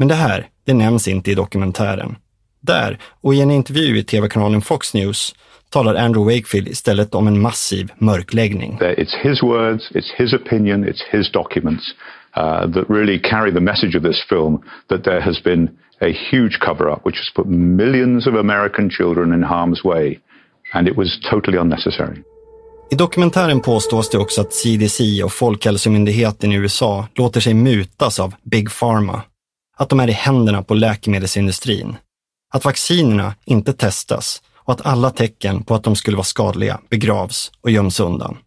[0.01, 2.17] Men det här, det nämns inte i dokumentären.
[2.61, 5.35] Där, och i en intervju i tv-kanalen Fox News,
[5.71, 8.79] talar Andrew Wakefield istället om en massiv mörkläggning.
[8.81, 11.85] It's his words, it's his opinion, it's his documents
[12.37, 15.69] uh, that really carry the message of this film that there has been
[16.01, 20.19] a huge cover up which has put millions of American children in harm's way.
[20.73, 22.17] And it was totally unnecessary.
[22.91, 28.35] I dokumentären påstås det också att CDC och Folkhälsomyndigheten i USA låter sig mutas av
[28.43, 29.23] Big Pharma.
[29.81, 31.97] Att de är i händerna på läkemedelsindustrin.
[32.53, 37.53] Att vaccinerna inte testas och att alla tecken på att de skulle vara skadliga begravs
[37.61, 38.39] och göms undan.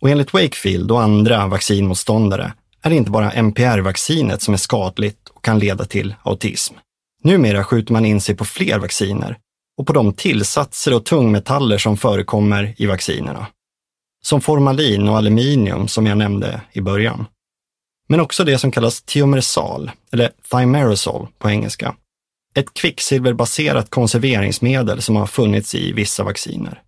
[0.00, 5.44] Och enligt Wakefield och andra vaccinmotståndare är det inte bara MPR-vaccinet som är skadligt och
[5.44, 6.74] kan leda till autism.
[7.22, 9.38] Numera skjuter man in sig på fler vacciner
[9.78, 13.46] och på de tillsatser och tungmetaller som förekommer i vaccinerna.
[14.22, 17.26] Som formalin och aluminium som jag nämnde i början.
[18.06, 21.94] Men också det som kallas tiomersal, eller thimerosal på engelska.
[22.54, 26.82] Ett kvicksilverbaserat konserveringsmedel som har funnits i vissa vacciner.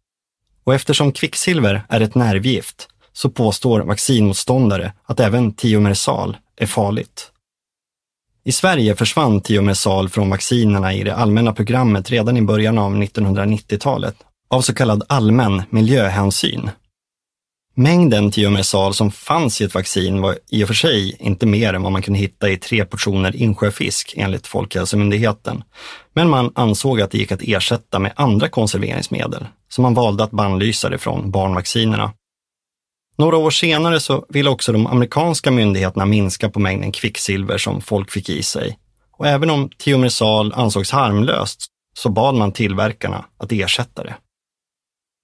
[0.65, 7.33] Och eftersom kvicksilver är ett nervgift så påstår vaccinmotståndare att även tiomersal är farligt.
[8.45, 14.17] I Sverige försvann tiomersal från vaccinerna i det allmänna programmet redan i början av 1990-talet
[14.51, 16.71] av så kallad allmän miljöhänsyn.
[17.79, 21.83] Mängden tiomersal som fanns i ett vaccin var i och för sig inte mer än
[21.83, 25.65] vad man kunde hitta i tre portioner insjöfisk enligt Folkhälsomyndigheten.
[26.15, 30.31] Men man ansåg att det gick att ersätta med andra konserveringsmedel, så man valde att
[30.31, 32.13] bannlysa det från barnvaccinerna.
[33.19, 38.11] Några år senare så ville också de amerikanska myndigheterna minska på mängden kvicksilver som folk
[38.11, 38.79] fick i sig.
[39.19, 41.67] Och även om tiomersal ansågs harmlöst
[41.99, 44.15] så bad man tillverkarna att ersätta det.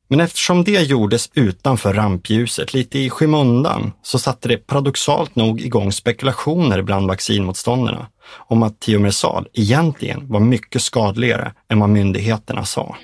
[0.08, 5.92] Men eftersom det gjordes utanför rampljuset, lite i skymundan, så satte det paradoxalt nog igång
[5.92, 8.06] spekulationer bland vaccinmotståndarna
[8.48, 12.96] om att tiomersal egentligen var mycket skadligare än vad myndigheterna sa.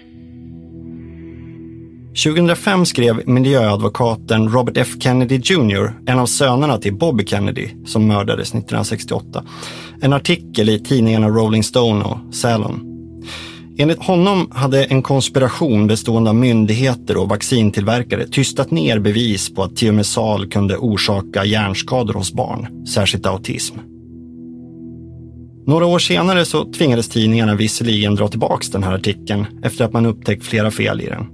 [2.24, 8.48] 2005 skrev miljöadvokaten Robert F Kennedy Jr, en av sönerna till Bobby Kennedy som mördades
[8.48, 9.44] 1968,
[10.02, 12.89] en artikel i tidningarna Rolling Stone och Salon.
[13.80, 19.76] Enligt honom hade en konspiration bestående av myndigheter och vaccintillverkare tystat ner bevis på att
[19.76, 23.76] tiomesal kunde orsaka hjärnskador hos barn, särskilt autism.
[25.66, 30.06] Några år senare så tvingades tidningarna visserligen dra tillbaka den här artikeln efter att man
[30.06, 31.26] upptäckt flera fel i den.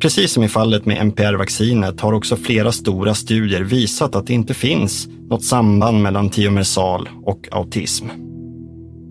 [0.00, 4.54] Precis som i fallet med MPR-vaccinet har också flera stora studier visat att det inte
[4.54, 8.06] finns något samband mellan tiomersal och autism.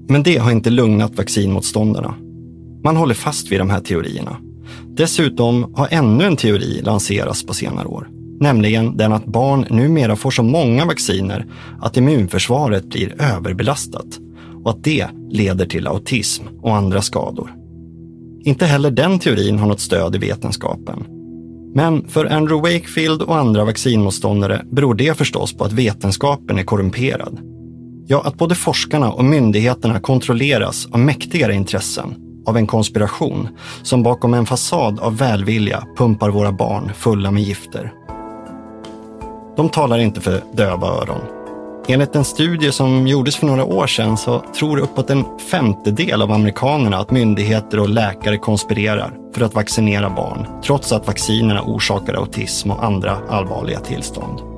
[0.08, 2.16] Men det har inte lugnat vaccinmotståndarna.
[2.84, 4.38] Man håller fast vid de här teorierna.
[4.88, 10.32] Dessutom har ännu en teori lanserats på senare år, nämligen den att barn numera får
[10.32, 11.46] så många vacciner
[11.82, 14.20] att immunförsvaret blir överbelastat
[14.64, 17.54] och att det leder till autism och andra skador.
[18.44, 21.06] Inte heller den teorin har något stöd i vetenskapen.
[21.76, 27.55] Men för Andrew Wakefield och andra vaccinmotståndare beror det förstås på att vetenskapen är korrumperad.
[28.08, 32.16] Ja, att både forskarna och myndigheterna kontrolleras av mäktigare intressen,
[32.46, 33.48] av en konspiration
[33.84, 37.94] som bakom en fasad av välvilja pumpar våra barn fulla med gifter.
[39.58, 41.22] De talar inte för döva öron.
[41.88, 46.32] Enligt en studie som gjordes för några år sedan så tror uppåt en femtedel av
[46.32, 52.72] amerikanerna att myndigheter och läkare konspirerar för att vaccinera barn, trots att vaccinerna orsakar autism
[52.72, 54.55] och andra allvarliga tillstånd.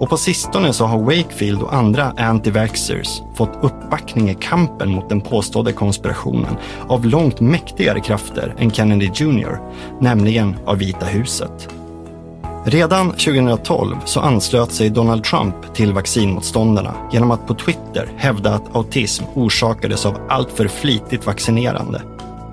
[0.00, 5.20] Och på sistone så har Wakefield och andra anti-vaxxers fått uppbackning i kampen mot den
[5.20, 6.56] påstådda konspirationen
[6.88, 9.58] av långt mäktigare krafter än Kennedy Jr,
[10.00, 11.68] nämligen av Vita huset.
[12.64, 18.76] Redan 2012 så anslöt sig Donald Trump till vaccinmotståndarna genom att på Twitter hävda att
[18.76, 22.02] autism orsakades av alltför flitigt vaccinerande.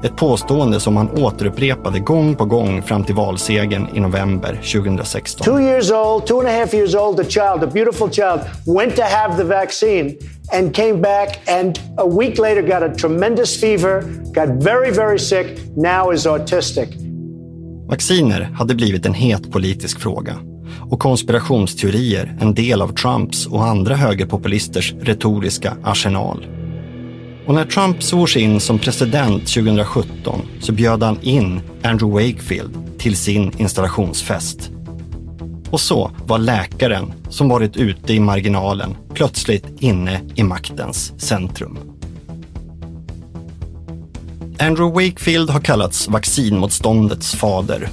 [0.04, 5.46] Ett påstående som han återupprepade gång på gång fram till valsegern i november 2016.
[5.46, 8.96] Two years old, two and a half years old, a child, a beautiful child, went
[8.96, 10.18] to have the vaccine
[10.54, 14.02] and came back and a week later got a tremendous fever,
[14.34, 16.90] got very, very sick, now is autistic.
[17.90, 20.36] Vacciner hade blivit en het politisk fråga
[20.90, 26.46] och konspirationsteorier en del av Trumps och andra högerpopulisters retoriska arsenal.
[27.48, 33.18] Och när Trump svors in som president 2017 så bjöd han in Andrew Wakefield till
[33.18, 34.72] sin installationsfest.
[35.70, 41.78] Och så var läkaren som varit ute i marginalen plötsligt inne i maktens centrum.
[44.60, 47.90] Andrew Wakefield har kallats vaccinmotståndets fader.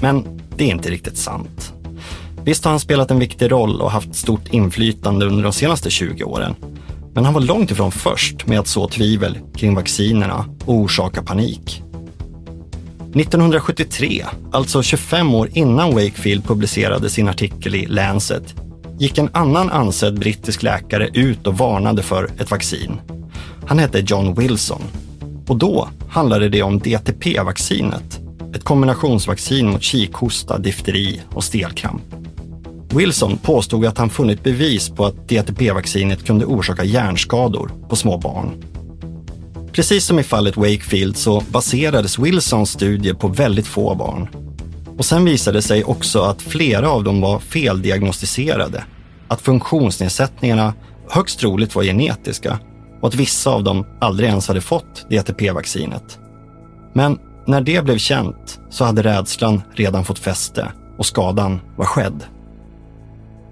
[0.00, 1.72] Men det är inte riktigt sant.
[2.44, 6.24] Visst har han spelat en viktig roll och haft stort inflytande under de senaste 20
[6.24, 6.54] åren.
[7.16, 11.82] Men han var långt ifrån först med att så tvivel kring vaccinerna och orsaka panik.
[13.14, 18.54] 1973, alltså 25 år innan Wakefield publicerade sin artikel i Lancet,
[18.98, 23.00] gick en annan ansedd brittisk läkare ut och varnade för ett vaccin.
[23.66, 24.82] Han hette John Wilson
[25.48, 28.20] och då handlade det om DTP-vaccinet,
[28.54, 32.02] ett kombinationsvaccin mot kikhosta, difteri och stelkramp.
[32.96, 38.64] Wilson påstod att han funnit bevis på att DTP-vaccinet kunde orsaka hjärnskador på små barn.
[39.72, 44.28] Precis som i fallet Wakefield så baserades Wilsons studie på väldigt få barn.
[44.98, 48.84] Och sen visade det sig också att flera av dem var feldiagnostiserade.
[49.28, 50.74] Att funktionsnedsättningarna
[51.08, 52.58] högst troligt var genetiska
[53.00, 56.18] och att vissa av dem aldrig ens hade fått DTP-vaccinet.
[56.92, 62.24] Men när det blev känt så hade rädslan redan fått fäste och skadan var skedd.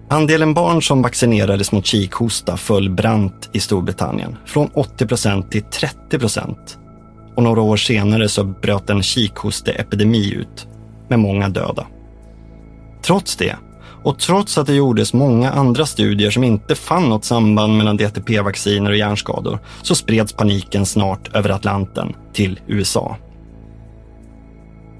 [0.09, 6.19] Andelen barn som vaccinerades mot kikhosta föll brant i Storbritannien, från 80 procent till 30
[6.19, 6.79] procent.
[7.37, 10.67] Och några år senare så bröt en kikhosteepidemi ut,
[11.09, 11.87] med många döda.
[13.03, 13.57] Trots det,
[14.05, 18.91] och trots att det gjordes många andra studier som inte fann något samband mellan DTP-vacciner
[18.91, 23.17] och hjärnskador, så spreds paniken snart över Atlanten till USA.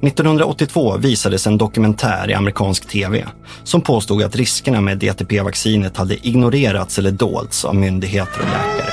[0.07, 3.27] 1982 visades en dokumentär i amerikansk tv
[3.65, 8.93] som påstod att riskerna med DTP-vaccinet hade ignorerats eller dolts av myndigheter och läkare.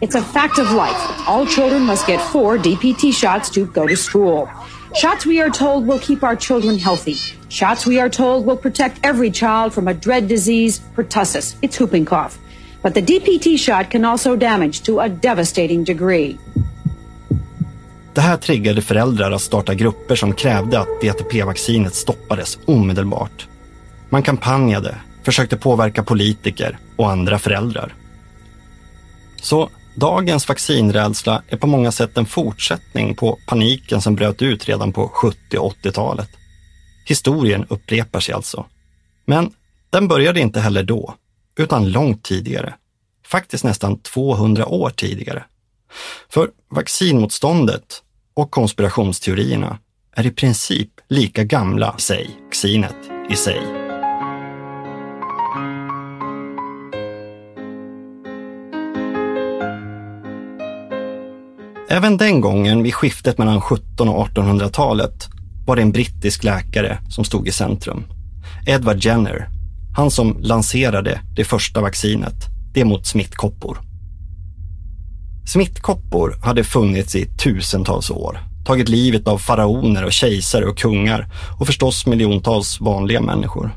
[0.00, 0.96] It's a fact of life.
[1.26, 4.48] All children must get four DPT shots to go to school.
[4.94, 7.16] Shots we are told will keep our children healthy.
[7.48, 11.54] Shots we are told will protect every child from a dread disease, pertussis.
[11.62, 12.38] It's whooping cough.
[12.82, 16.38] But the DPT shot can also damage to a devastating degree.
[18.14, 23.48] Det här triggade föräldrar att starta grupper som krävde att DTP-vaccinet stoppades omedelbart.
[24.08, 27.94] Man kampanjade, försökte påverka politiker och andra föräldrar.
[29.42, 34.92] Så dagens vaccinrädsla är på många sätt en fortsättning på paniken som bröt ut redan
[34.92, 36.28] på 70 och 80-talet.
[37.06, 38.66] Historien upprepar sig alltså.
[39.26, 39.50] Men
[39.90, 41.14] den började inte heller då,
[41.58, 42.74] utan långt tidigare.
[43.26, 45.44] Faktiskt nästan 200 år tidigare.
[46.28, 48.02] För vaccinmotståndet
[48.34, 49.78] och konspirationsteorierna
[50.16, 52.96] är i princip lika gamla i sig, vaccinet
[53.30, 53.90] i sig.
[61.88, 65.28] Även den gången vid skiftet mellan 1700 och 1800-talet
[65.66, 68.04] var det en brittisk läkare som stod i centrum.
[68.66, 69.48] Edward Jenner,
[69.96, 72.34] han som lanserade det första vaccinet,
[72.74, 73.89] det mot smittkoppor.
[75.52, 81.26] Smittkoppor hade funnits i tusentals år, tagit livet av faraoner och kejsare och kungar
[81.60, 83.70] och förstås miljontals vanliga människor.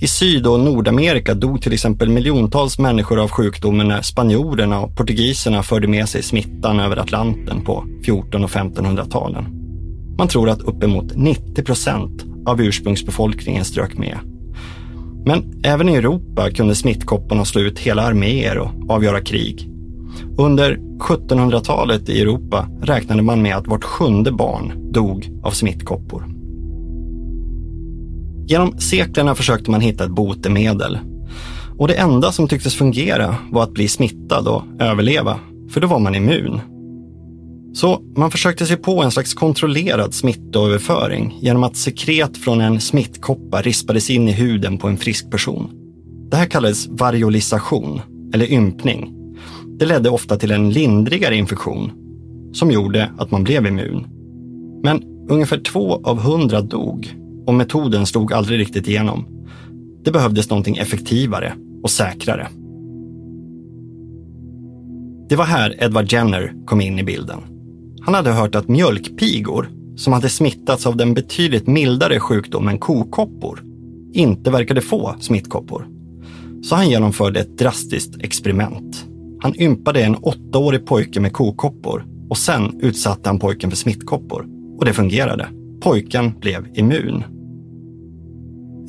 [0.00, 5.62] I Syd och Nordamerika dog till exempel miljontals människor av sjukdomen när spanjorerna och portugiserna
[5.62, 9.44] förde med sig smittan över Atlanten på 1400 och 1500-talen.
[10.18, 14.18] Man tror att uppemot 90 procent av ursprungsbefolkningen strök med.
[15.26, 19.70] Men även i Europa kunde smittkopporna slå ut hela arméer och avgöra krig.
[20.40, 26.24] Under 1700-talet i Europa räknade man med att vart sjunde barn dog av smittkoppor.
[28.46, 30.98] Genom seklerna försökte man hitta ett botemedel.
[31.78, 35.98] Och det enda som tycktes fungera var att bli smittad och överleva, för då var
[35.98, 36.60] man immun.
[37.74, 43.62] Så man försökte sig på en slags kontrollerad smittoöverföring genom att sekret från en smittkoppa
[43.62, 45.70] rispades in i huden på en frisk person.
[46.30, 48.00] Det här kallades variolisation,
[48.34, 49.19] eller ympning.
[49.80, 51.92] Det ledde ofta till en lindrigare infektion
[52.52, 54.06] som gjorde att man blev immun.
[54.82, 57.16] Men ungefär två av hundra dog
[57.46, 59.26] och metoden slog aldrig riktigt igenom.
[60.04, 62.48] Det behövdes någonting effektivare och säkrare.
[65.28, 67.40] Det var här Edward Jenner kom in i bilden.
[68.00, 73.62] Han hade hört att mjölkpigor som hade smittats av den betydligt mildare sjukdomen kokoppor
[74.12, 75.86] inte verkade få smittkoppor.
[76.62, 79.09] Så han genomförde ett drastiskt experiment.
[79.42, 84.46] Han ympade en åttaårig pojke med kokoppor och sen utsatte han pojken för smittkoppor.
[84.78, 85.48] Och det fungerade.
[85.80, 87.24] Pojken blev immun.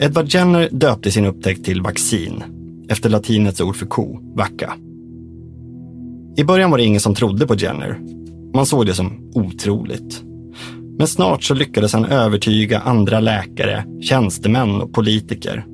[0.02, 2.44] Edward Jenner döpte sin upptäckt till vaccin
[2.90, 4.74] efter latinets ord för ko, vacca.
[6.38, 8.00] I början var det ingen som trodde på Jenner.
[8.54, 10.24] Man såg det som otroligt.
[10.98, 15.66] Men snart så lyckades han övertyga andra läkare, tjänstemän och politiker.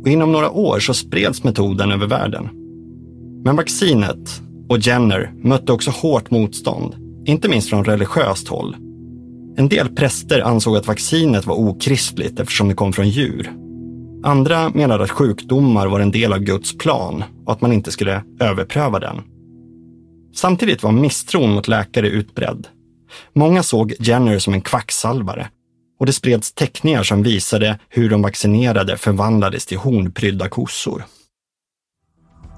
[0.00, 2.48] Och inom några år så spreds metoden över världen.
[3.46, 6.94] Men vaccinet och Jenner mötte också hårt motstånd,
[7.26, 8.76] inte minst från religiöst håll.
[9.56, 13.52] En del präster ansåg att vaccinet var okristligt eftersom det kom från djur.
[14.24, 18.22] Andra menade att sjukdomar var en del av Guds plan och att man inte skulle
[18.40, 19.22] överpröva den.
[20.34, 22.66] Samtidigt var misstron mot läkare utbredd.
[23.32, 25.48] Många såg Jenner som en kvacksalvare
[26.00, 31.04] och det spreds teckningar som visade hur de vaccinerade förvandlades till hornprydda kossor.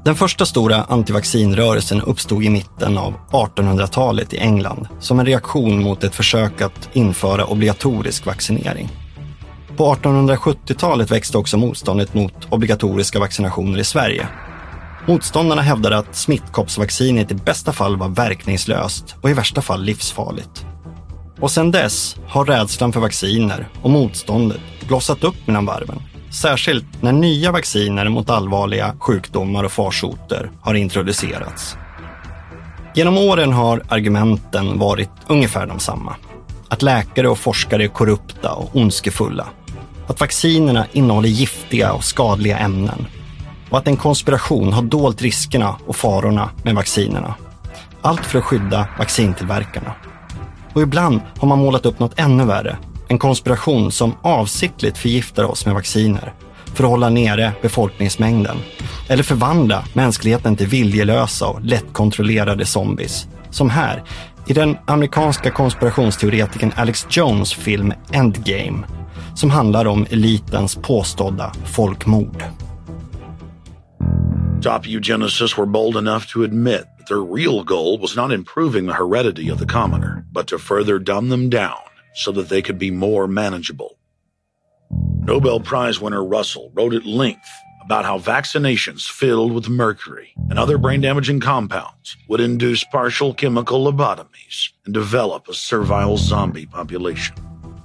[0.05, 6.05] Den första stora antivaccinrörelsen uppstod i mitten av 1800-talet i England som en reaktion mot
[6.05, 8.89] ett försök att införa obligatorisk vaccinering.
[9.77, 14.29] På 1870-talet växte också motståndet mot obligatoriska vaccinationer i Sverige.
[15.07, 20.67] Motståndarna hävdade att smittkoppsvaccinet i bästa fall var verkningslöst och i värsta fall livsfarligt.
[21.41, 26.03] Och sedan dess har rädslan för vacciner och motståndet blossat upp mellan varven.
[26.31, 31.77] Särskilt när nya vacciner mot allvarliga sjukdomar och farsoter har introducerats.
[32.95, 36.17] Genom åren har argumenten varit ungefär de samma.
[36.69, 39.47] Att läkare och forskare är korrupta och ondskefulla.
[40.07, 43.07] Att vaccinerna innehåller giftiga och skadliga ämnen.
[43.71, 47.35] Och att en konspiration har dolt riskerna och farorna med vaccinerna.
[48.03, 49.95] Allt för att skydda vaccintillverkarna.
[50.73, 52.79] Och ibland har man målat upp något ännu värre.
[53.11, 56.33] En konspiration som avsiktligt förgiftar oss med vacciner
[56.75, 58.57] för att hålla nere befolkningsmängden.
[59.09, 63.27] Eller förvandla mänskligheten till viljelösa och lättkontrollerade zombies.
[63.51, 64.03] Som här,
[64.47, 68.87] i den amerikanska konspirationsteoretikern Alex Jones film Endgame
[69.35, 72.45] som handlar om elitens påstådda folkmord.
[74.63, 79.53] Top eugenicists were bold enough to admit their real goal was not improving the heredity
[79.53, 81.89] of the commoner, but to further dumb them down
[82.19, 83.91] so that they could be more manageable.
[85.27, 87.49] Nobel Prize winner Russell wrote at length
[87.85, 93.85] about how vaccinations filled with mercury and other brain damaging compounds would induce partial chemical
[93.85, 97.37] lobotomies and develop a servile zombie population.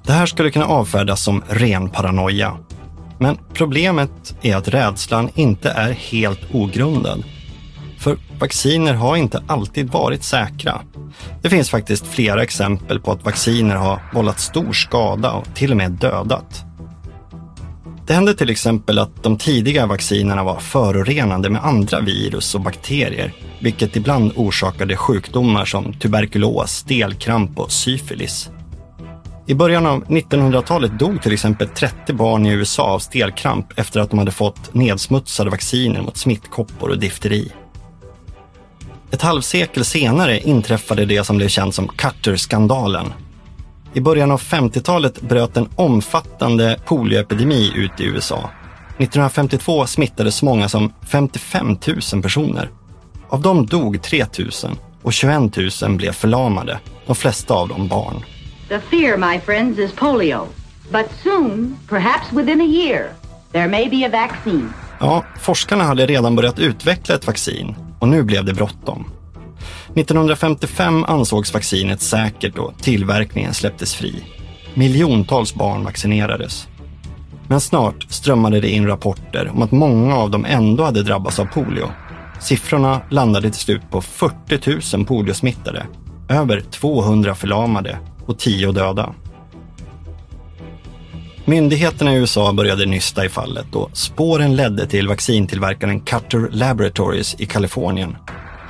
[0.06, 2.58] Det här skulle kunna avfärdas som ren paranoia.
[3.20, 7.24] Men problemet är att rädslan inte är helt ogrundad.
[8.04, 10.82] För vacciner har inte alltid varit säkra.
[11.41, 15.78] Det finns faktiskt flera exempel på att vacciner har vållat stor skada och till och
[15.78, 16.66] med dödat.
[18.08, 23.34] Det hände till exempel att de tidiga vaccinerna var förorenade med andra virus och bakterier,
[23.60, 28.49] vilket ibland orsakade sjukdomar som tuberkulos, stelkramp och syfilis.
[29.47, 34.10] I början av 1900-talet dog till exempel 30 barn i USA av stelkramp efter att
[34.10, 37.51] de hade fått nedsmutsade vacciner mot smittkoppor och difteri.
[39.14, 43.14] Ett halvsekel senare inträffade det som blev känt som Carter-skandalen.
[43.93, 48.49] I början av 50-talet bröt en omfattande polioepidemi ut i USA.
[48.97, 51.78] 1952 smittades många som 55
[52.14, 52.70] 000 personer.
[53.30, 54.49] Av dem dog 3 000
[55.01, 58.24] och 21 000 blev förlamade, de flesta av dem barn.
[58.70, 60.47] The fear, my friends, is polio.
[60.91, 63.14] But soon, perhaps within a year,
[63.51, 64.70] there may be a vaccine.
[64.99, 69.06] Ja, forskarna hade redan börjat utveckla ett vaccin och nu blev det bråttom.
[69.95, 74.24] 1955 ansågs vaccinet säkert och tillverkningen släpptes fri.
[74.74, 76.68] Miljontals barn vaccinerades.
[77.47, 81.45] Men snart strömmade det in rapporter om att många av dem ändå hade drabbats av
[81.45, 81.89] polio.
[82.39, 85.86] Siffrorna landade till slut på 40 000 poliosmittade,
[86.30, 89.14] över 200 förlamade och 10 döda.
[91.46, 97.46] Myndigheterna i USA började nysta i fallet och spåren ledde till vaccintillverkaren Cutter Laboratories i
[97.46, 98.16] Kalifornien.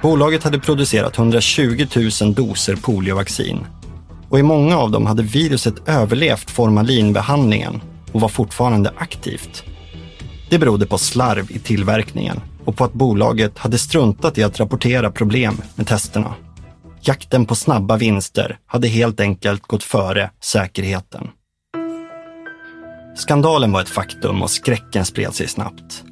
[0.02, 1.86] Bolaget hade producerat 120
[2.22, 3.66] 000 doser poliovaccin
[4.30, 9.64] och i många av dem hade viruset överlevt formalinbehandlingen och var fortfarande aktivt.
[10.50, 15.12] Det berodde på slarv i tillverkningen och på att bolaget hade struntat i att rapportera
[15.12, 16.34] problem med testerna.
[17.02, 21.28] Jakten på snabba vinster hade helt enkelt gått före säkerheten.
[23.16, 26.04] Skandalen var ett faktum och skräcken spred sig snabbt.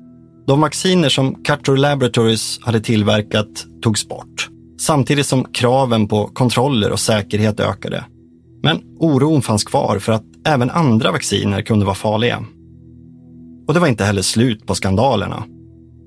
[0.47, 4.49] De vacciner som Cutter Laboratories hade tillverkat togs bort,
[4.79, 8.05] samtidigt som kraven på kontroller och säkerhet ökade.
[8.63, 12.43] Men oron fanns kvar för att även andra vacciner kunde vara farliga.
[13.67, 15.43] Och det var inte heller slut på skandalerna.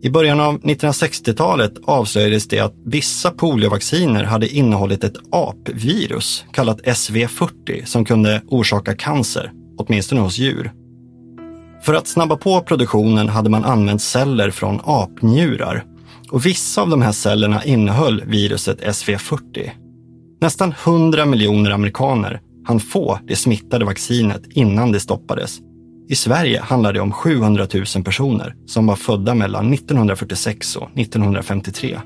[0.02, 7.84] I början av 1960-talet avslöjades det att vissa poliovacciner hade innehållit ett apvirus kallat SV40
[7.84, 10.72] som kunde orsaka cancer, åtminstone hos djur.
[11.84, 15.84] För att snabba på produktionen hade man använt celler från apnjurar
[16.30, 19.70] och vissa av de här cellerna innehöll viruset SV40.
[20.40, 25.58] Nästan 100 miljoner amerikaner hann få det smittade vaccinet innan det stoppades.
[26.08, 31.98] I Sverige handlar det om 700 000 personer som var födda mellan 1946 och 1953.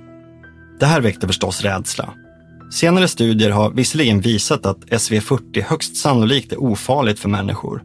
[0.81, 2.15] Det här väckte förstås rädsla.
[2.73, 7.83] Senare studier har visserligen visat att SV40 högst sannolikt är ofarligt för människor.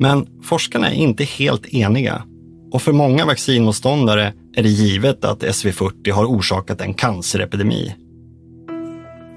[0.00, 2.22] Men forskarna är inte helt eniga
[2.72, 7.94] och för många vaccinmotståndare är det givet att SV40 har orsakat en cancerepidemi.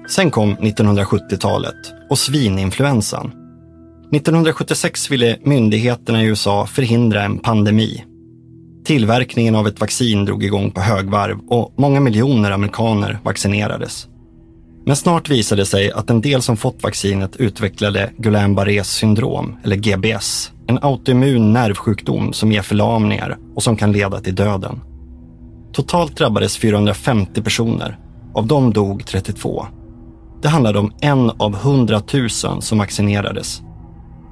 [0.08, 3.32] Sen kom 1970-talet och svininfluensan.
[4.12, 8.04] 1976 ville myndigheterna i USA förhindra en pandemi.
[8.84, 14.08] Tillverkningen av ett vaccin drog igång på högvarv och många miljoner amerikaner vaccinerades.
[14.86, 19.76] Men snart visade det sig att en del som fått vaccinet utvecklade Guillain-Barrés syndrom, eller
[19.76, 24.80] GBS, en autoimmun nervsjukdom som ger förlamningar och som kan leda till döden.
[25.72, 27.98] Totalt drabbades 450 personer.
[28.34, 29.66] Av dem dog 32.
[30.42, 32.30] Det handlade om en av 100 000
[32.62, 33.62] som vaccinerades.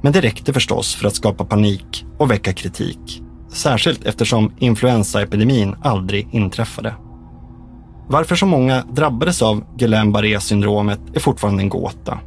[0.03, 3.23] Men det räckte förstås för att skapa panik och väcka kritik.
[3.53, 6.95] Särskilt eftersom influensaepidemin aldrig inträffade.
[8.09, 12.19] Varför så många drabbades av Guillain-Barré syndromet är fortfarande en gåta.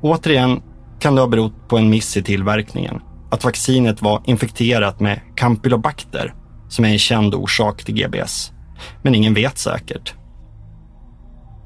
[0.00, 0.62] Återigen
[0.98, 3.00] kan det ha berott på en miss i tillverkningen.
[3.30, 6.34] Att vaccinet var infekterat med Campylobacter,
[6.68, 8.52] som är en känd orsak till GBS.
[9.02, 10.14] Men ingen vet säkert.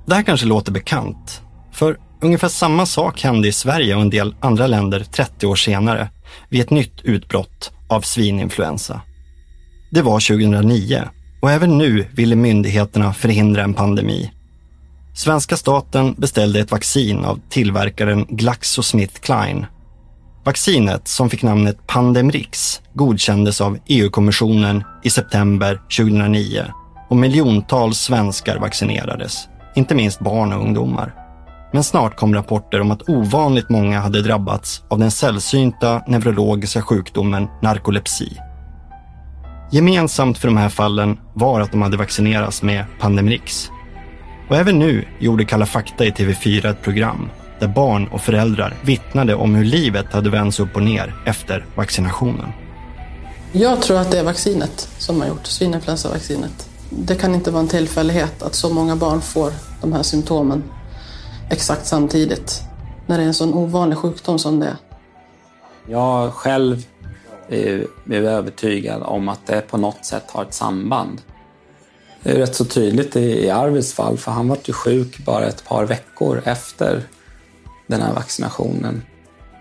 [0.07, 4.34] Det här kanske låter bekant, för ungefär samma sak hände i Sverige och en del
[4.41, 6.09] andra länder 30 år senare
[6.49, 9.01] vid ett nytt utbrott av svininfluensa.
[9.91, 11.09] Det var 2009
[11.41, 14.30] och även nu ville myndigheterna förhindra en pandemi.
[15.14, 19.66] Svenska staten beställde ett vaccin av tillverkaren GlaxoSmithKline.
[20.45, 26.64] Vaccinet, som fick namnet Pandemrix, godkändes av EU-kommissionen i september 2009
[27.09, 31.14] och miljontals svenskar vaccinerades, inte minst barn och ungdomar.
[31.72, 37.49] Men snart kom rapporter om att ovanligt många hade drabbats av den sällsynta neurologiska sjukdomen
[37.62, 38.36] narkolepsi.
[39.73, 43.71] Gemensamt för de här fallen var att de hade vaccinerats med Pandemrix.
[44.49, 49.35] Och även nu gjorde Kalla fakta i TV4 ett program där barn och föräldrar vittnade
[49.35, 52.53] om hur livet hade vänts upp och ner efter vaccinationen.
[53.53, 56.68] Jag tror att det är vaccinet som har gjort svininfluensavaccinet.
[56.91, 60.62] Det kan inte vara en tillfällighet att så många barn får de här symptomen
[61.51, 62.62] exakt samtidigt
[63.07, 64.77] när det är en sån ovanlig sjukdom som det är.
[65.87, 66.85] Jag själv
[67.51, 67.81] Eh,
[68.11, 71.21] är övertygad om att det på något sätt har ett samband.
[72.23, 75.65] Det är rätt så tydligt i Arvids fall, för han var ju sjuk bara ett
[75.65, 77.03] par veckor efter
[77.87, 79.03] den här vaccinationen.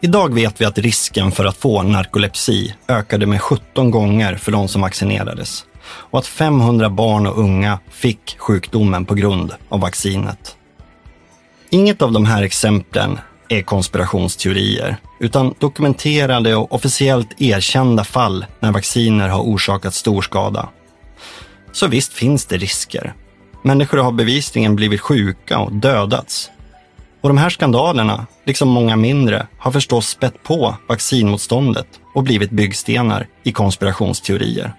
[0.01, 4.67] Idag vet vi att risken för att få narkolepsi ökade med 17 gånger för de
[4.67, 10.55] som vaccinerades och att 500 barn och unga fick sjukdomen på grund av vaccinet.
[11.69, 13.19] Inget av de här exemplen
[13.49, 20.69] är konspirationsteorier, utan dokumenterade och officiellt erkända fall när vacciner har orsakat stor skada.
[21.71, 23.13] Så visst finns det risker.
[23.63, 26.51] Människor har bevisligen blivit sjuka och dödats.
[27.21, 33.27] Och de här skandalerna, liksom många mindre, har förstås spett på vaccinmotståndet och blivit byggstenar
[33.43, 34.73] i konspirationsteorier.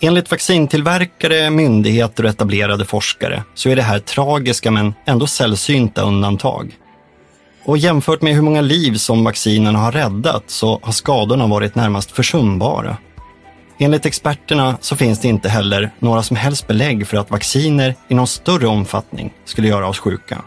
[0.00, 6.76] Enligt vaccintillverkare, myndigheter och etablerade forskare så är det här tragiska men ändå sällsynta undantag.
[7.64, 12.10] Och jämfört med hur många liv som vaccinen har räddat så har skadorna varit närmast
[12.10, 12.96] försumbara.
[13.78, 18.14] Enligt experterna så finns det inte heller några som helst belägg för att vacciner i
[18.14, 20.42] någon större omfattning skulle göra oss sjuka.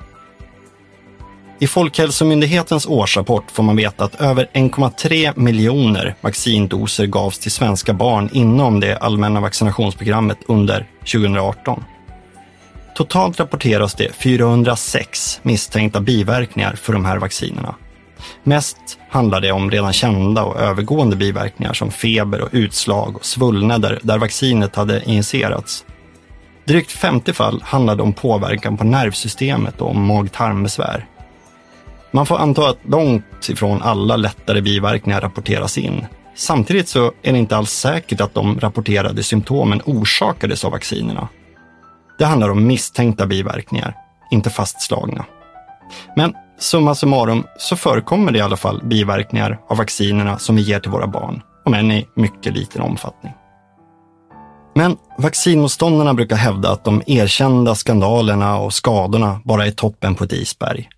[1.59, 8.29] I Folkhälsomyndighetens årsrapport får man veta att över 1,3 miljoner vaccindoser gavs till svenska barn
[8.33, 11.83] inom det allmänna vaccinationsprogrammet under 2018.
[12.97, 17.75] Totalt rapporteras det 406 misstänkta biverkningar för de här vaccinerna.
[18.43, 18.77] Mest
[19.09, 24.17] handlar det om redan kända och övergående biverkningar som feber och utslag och svullnader där
[24.17, 25.85] vaccinet hade injicerats.
[26.65, 31.05] Drygt 50 fall handlade om påverkan på nervsystemet och om mag-tarmbesvär.
[32.11, 36.05] Man får anta att långt ifrån alla lättare biverkningar rapporteras in.
[36.35, 41.27] Samtidigt så är det inte alls säkert att de rapporterade symptomen orsakades av vaccinerna.
[42.17, 43.95] Det handlar om misstänkta biverkningar,
[44.31, 45.25] inte fastslagna.
[46.15, 50.79] Men summa summarum så förekommer det i alla fall biverkningar av vaccinerna som vi ger
[50.79, 53.33] till våra barn, om än i mycket liten omfattning.
[54.75, 60.33] Men vaccinmotståndarna brukar hävda att de erkända skandalerna och skadorna bara är toppen på ett
[60.33, 60.89] isberg.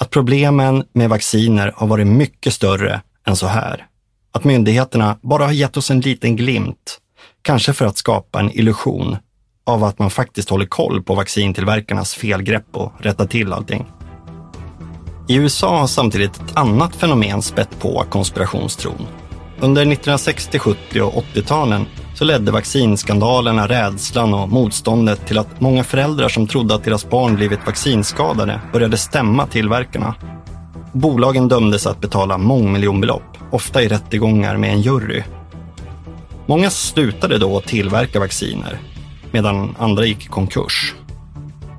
[0.00, 3.86] Att problemen med vacciner har varit mycket större än så här.
[4.32, 6.98] Att myndigheterna bara har gett oss en liten glimt,
[7.42, 9.16] kanske för att skapa en illusion
[9.64, 13.86] av att man faktiskt håller koll på vaccintillverkarnas felgrepp och rättar till allting.
[15.28, 19.06] I USA har samtidigt ett annat fenomen spett på konspirationstron.
[19.60, 26.28] Under 1960-, 70 och 80-talen så ledde vaccinskandalerna, rädslan och motståndet till att många föräldrar
[26.28, 30.14] som trodde att deras barn blivit vaccinskadade började stämma tillverkarna.
[30.92, 35.22] Bolagen dömdes att betala mångmiljonbelopp, ofta i rättegångar med en jury.
[36.46, 38.78] Många slutade då tillverka vacciner,
[39.32, 40.94] medan andra gick i konkurs.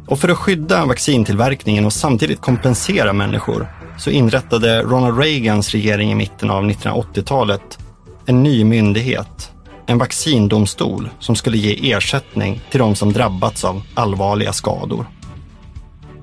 [0.07, 6.15] Och för att skydda vaccintillverkningen och samtidigt kompensera människor så inrättade Ronald Reagans regering i
[6.15, 7.79] mitten av 1980-talet
[8.25, 9.51] en ny myndighet,
[9.85, 15.05] en vaccindomstol som skulle ge ersättning till de som drabbats av allvarliga skador.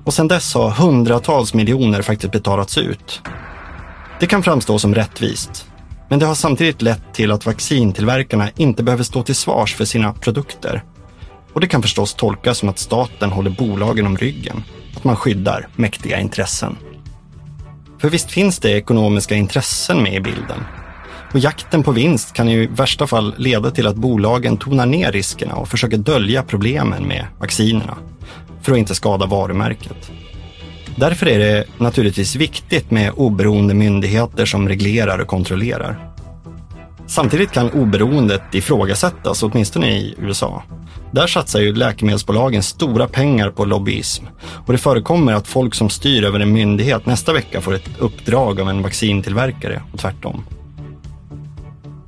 [0.03, 3.21] Och sedan dess har hundratals miljoner faktiskt betalats ut.
[4.19, 5.67] Det kan framstå som rättvist,
[6.09, 10.13] men det har samtidigt lett till att vaccintillverkarna inte behöver stå till svars för sina
[10.13, 10.83] produkter.
[11.53, 14.63] Och det kan förstås tolkas som att staten håller bolagen om ryggen,
[14.95, 16.77] att man skyddar mäktiga intressen.
[17.99, 20.65] För visst finns det ekonomiska intressen med i bilden.
[21.33, 25.55] Och jakten på vinst kan i värsta fall leda till att bolagen tonar ner riskerna
[25.55, 27.97] och försöker dölja problemen med vaccinerna
[28.61, 30.11] för att inte skada varumärket.
[30.95, 36.11] Därför är det naturligtvis viktigt med oberoende myndigheter som reglerar och kontrollerar.
[37.07, 40.63] Samtidigt kan oberoendet ifrågasättas, åtminstone i USA.
[41.11, 44.25] Där satsar ju läkemedelsbolagen stora pengar på lobbyism
[44.65, 48.59] och det förekommer att folk som styr över en myndighet nästa vecka får ett uppdrag
[48.59, 50.43] av en vaccintillverkare och tvärtom.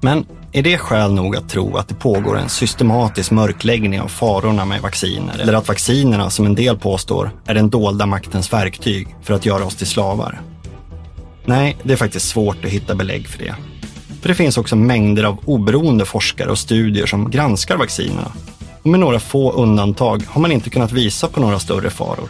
[0.02, 4.66] Men är det skäl nog att tro att det pågår en systematisk mörkläggning av farorna
[4.66, 5.40] med vacciner?
[5.40, 9.66] Eller att vaccinerna, som en del påstår, är den dolda maktens verktyg för att göra
[9.66, 10.42] oss till slavar?
[11.46, 13.56] Nej, det är faktiskt svårt att hitta belägg för det.
[14.22, 18.32] För det finns också mängder av oberoende forskare och studier som granskar vaccinerna
[18.84, 22.30] och med några få undantag har man inte kunnat visa på några större faror.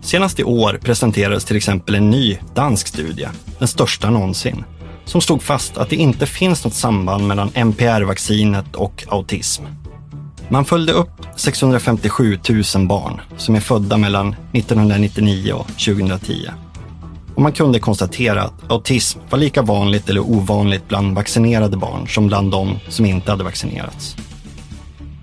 [0.00, 4.64] Senast i år presenterades till exempel en ny dansk studie, den största någonsin,
[5.04, 9.64] som slog fast att det inte finns något samband mellan MPR-vaccinet och autism.
[10.48, 12.38] Man följde upp 657
[12.74, 16.48] 000 barn som är födda mellan 1999 och 2010.
[17.34, 22.26] Och man kunde konstatera att autism var lika vanligt eller ovanligt bland vaccinerade barn som
[22.26, 24.16] bland de som inte hade vaccinerats.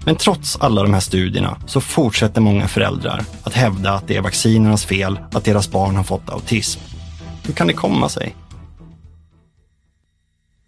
[0.08, 4.22] Men trots alla de här studierna så fortsätter många föräldrar att hävda att det är
[4.22, 6.80] vaccinernas fel att deras barn har fått autism.
[7.44, 8.36] Hur kan det komma sig?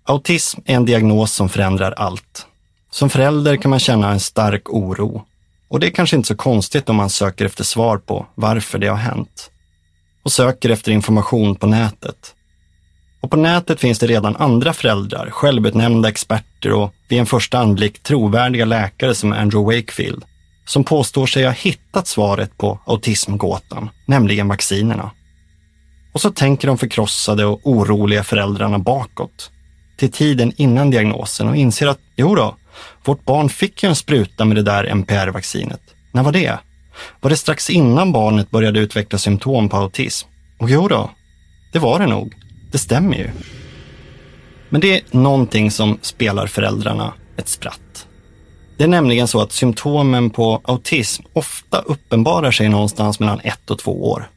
[0.04, 2.48] Autism är en diagnos som förändrar allt.
[2.92, 5.26] Som förälder kan man känna en stark oro.
[5.68, 8.88] Och det är kanske inte så konstigt om man söker efter svar på varför det
[8.88, 9.52] har hänt.
[10.24, 12.36] Och söker efter information på nätet.
[13.22, 18.04] Och på nätet finns det redan andra föräldrar, självutnämnda experter och vid en första anblick
[18.04, 20.24] trovärdiga läkare som Andrew Wakefield,
[20.66, 25.12] som påstår sig ha hittat svaret på autismgåtan, nämligen vaccinerna.
[26.14, 29.52] Och så tänker de förkrossade och oroliga föräldrarna bakåt,
[29.98, 32.56] till tiden innan diagnosen och inser att jo då,
[33.06, 35.82] vårt barn fick ju en spruta med det där MPR-vaccinet.
[36.12, 36.60] När var det?
[37.22, 40.28] Var det strax innan barnet började utveckla symptom på autism?
[40.60, 41.12] Och jo då,
[41.74, 42.36] det var det nog.
[42.72, 43.30] Det stämmer ju.
[44.70, 48.08] Men det är någonting som spelar föräldrarna ett spratt.
[48.78, 53.80] Det är nämligen så att symptomen på autism ofta uppenbarar sig någonstans mellan ett och
[53.80, 54.30] två år.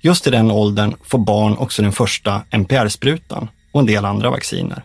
[0.00, 4.82] Just i den åldern får barn också den första MPR-sprutan och en del andra vacciner.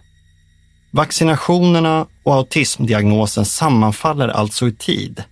[0.91, 5.23] Vaccinationerna och autismdiagnosen sammanfaller alltså i tid.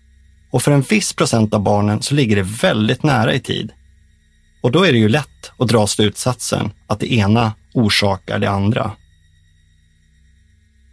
[0.51, 3.71] Och för en viss procent av barnen så ligger det väldigt nära i tid.
[4.61, 8.91] Och då är det ju lätt att dra slutsatsen att det ena orsakar det andra.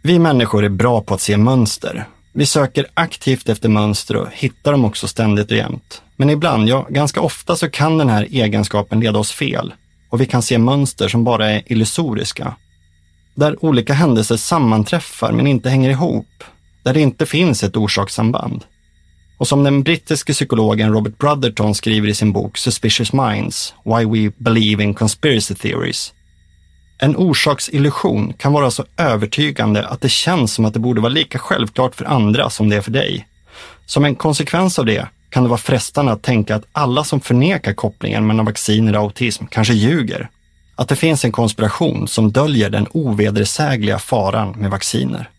[0.01, 2.05] Vi människor är bra på att se mönster.
[2.33, 6.01] Vi söker aktivt efter mönster och hittar dem också ständigt och jämt.
[6.15, 9.73] Men ibland, ja ganska ofta, så kan den här egenskapen leda oss fel
[10.09, 12.55] och vi kan se mönster som bara är illusoriska.
[13.35, 16.43] Där olika händelser sammanträffar men inte hänger ihop.
[16.83, 18.63] Där det inte finns ett orsakssamband.
[19.37, 24.31] Och som den brittiske psykologen Robert Brotherton skriver i sin bok Suspicious Minds, Why We
[24.37, 26.13] Believe in Conspiracy Theories.
[26.99, 31.39] En orsaksillusion kan vara så övertygande att det känns som att det borde vara lika
[31.39, 33.27] självklart för andra som det är för dig.
[33.85, 37.73] Som en konsekvens av det kan det vara frestande att tänka att alla som förnekar
[37.73, 40.29] kopplingen mellan vacciner och autism kanske ljuger.
[40.75, 45.29] Att det finns en konspiration som döljer den ovedersägliga faran med vacciner.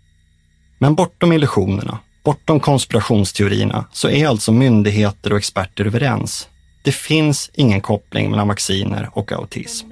[0.78, 1.98] Men bortom illusionerna
[2.28, 6.48] Bortom konspirationsteorierna så är alltså myndigheter och experter överens.
[6.82, 9.86] Det finns ingen koppling mellan vacciner och autism.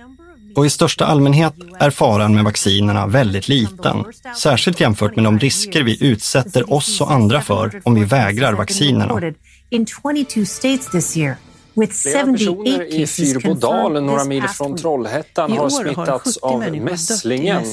[0.57, 4.05] Och i största allmänhet är faran med vaccinerna väldigt liten,
[4.39, 9.33] särskilt jämfört med de risker vi utsätter oss och andra för om vi vägrar vaccinerna.
[11.77, 17.65] Flera personer i Fyrbodal, några mil från Trollhättan, har smittats av mässlingen.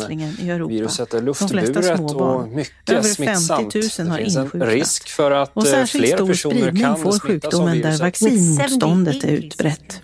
[0.67, 3.73] Viruset är luftburet och mycket smittsamt.
[3.73, 9.27] Det finns en risk för att eh, fler personer kan får sjukdomen där vaccinmotståndet är
[9.27, 10.01] utbrett.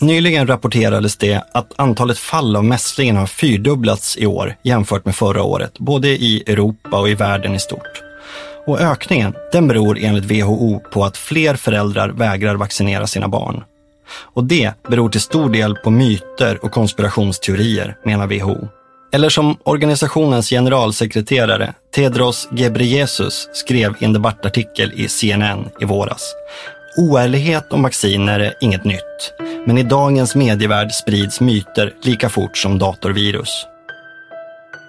[0.00, 5.42] Nyligen rapporterades det att antalet fall av mässlingen har fyrdubblats i år jämfört med förra
[5.42, 8.03] året, både i Europa och i världen i stort.
[8.66, 13.64] Och ökningen, den beror enligt WHO på att fler föräldrar vägrar vaccinera sina barn.
[14.34, 18.68] Och det beror till stor del på myter och konspirationsteorier, menar WHO.
[19.12, 26.34] Eller som organisationens generalsekreterare Tedros Ghebreyesus skrev i en debattartikel i CNN i våras.
[26.96, 29.32] Oärlighet om vacciner är inget nytt,
[29.66, 33.66] men i dagens medievärld sprids myter lika fort som datorvirus.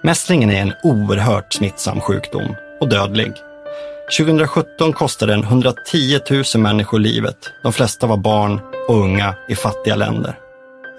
[0.02, 3.32] Mässlingen är en oerhört smittsam sjukdom och dödlig.
[4.10, 7.36] 2017 kostade den 110 000 människor livet.
[7.62, 10.38] De flesta var barn och unga i fattiga länder.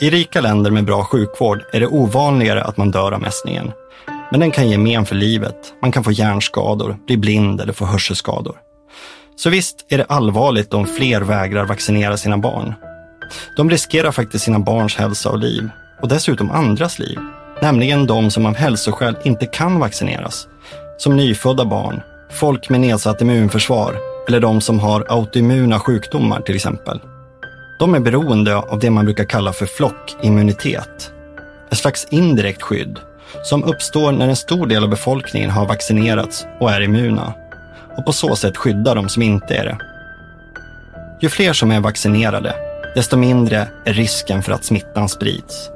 [0.02, 3.72] I rika länder med bra sjukvård är det ovanligare att man dör av mässningen.
[4.32, 5.74] Men den kan ge men för livet.
[5.82, 8.56] Man kan få hjärnskador, bli blind eller få hörselskador.
[9.36, 12.74] Så visst är det allvarligt om fler vägrar vaccinera sina barn.
[13.58, 15.70] De riskerar faktiskt sina barns hälsa och liv
[16.02, 17.20] och dessutom andras liv.
[17.62, 20.48] Nämligen de som av hälsoskäl inte kan vaccineras.
[20.98, 22.02] Som nyfödda barn,
[22.32, 23.96] folk med nedsatt immunförsvar
[24.28, 27.00] eller de som har autoimmuna sjukdomar till exempel.
[27.80, 31.12] De är beroende av det man brukar kalla för flockimmunitet.
[31.72, 33.00] Ett slags indirekt skydd
[33.44, 37.34] som uppstår när en stor del av befolkningen har vaccinerats och är immuna
[37.98, 39.78] och på så sätt skyddar de som inte är det.
[41.22, 42.56] Ju fler som är vaccinerade,
[42.96, 45.70] desto mindre är risken för att smittan sprids.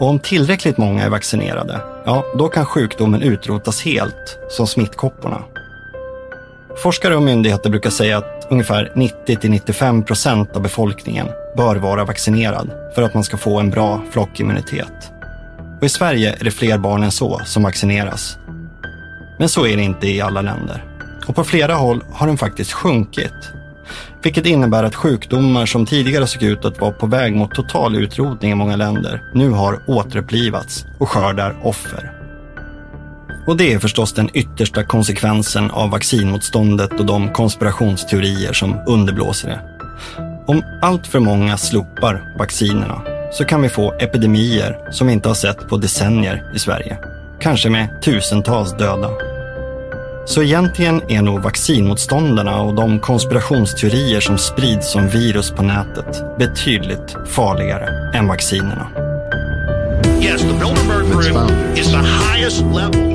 [0.00, 5.44] Och om tillräckligt många är vaccinerade, ja, då kan sjukdomen utrotas helt, som smittkopporna.
[6.82, 11.26] Forskare och myndigheter brukar säga att ungefär 90-95 procent av befolkningen
[11.56, 15.12] bör vara vaccinerad för att man ska få en bra flockimmunitet.
[15.80, 18.38] Och I Sverige är det fler barn än så som vaccineras.
[19.38, 20.84] Men så är det inte i alla länder.
[21.26, 23.52] Och på flera håll har den faktiskt sjunkit.
[24.22, 28.52] Vilket innebär att sjukdomar som tidigare såg ut att vara på väg mot total utrotning
[28.52, 32.17] i många länder nu har återupplivats och skördar offer.
[33.48, 39.60] Och det är förstås den yttersta konsekvensen av vaccinmotståndet och de konspirationsteorier som underblåser det.
[40.46, 45.34] Om allt för många slopar vaccinerna så kan vi få epidemier som vi inte har
[45.34, 46.98] sett på decennier i Sverige.
[47.40, 49.10] Kanske med tusentals döda.
[50.26, 57.16] Så egentligen är nog vaccinmotståndarna och de konspirationsteorier som sprids som virus på nätet betydligt
[57.26, 59.07] farligare än vaccinerna.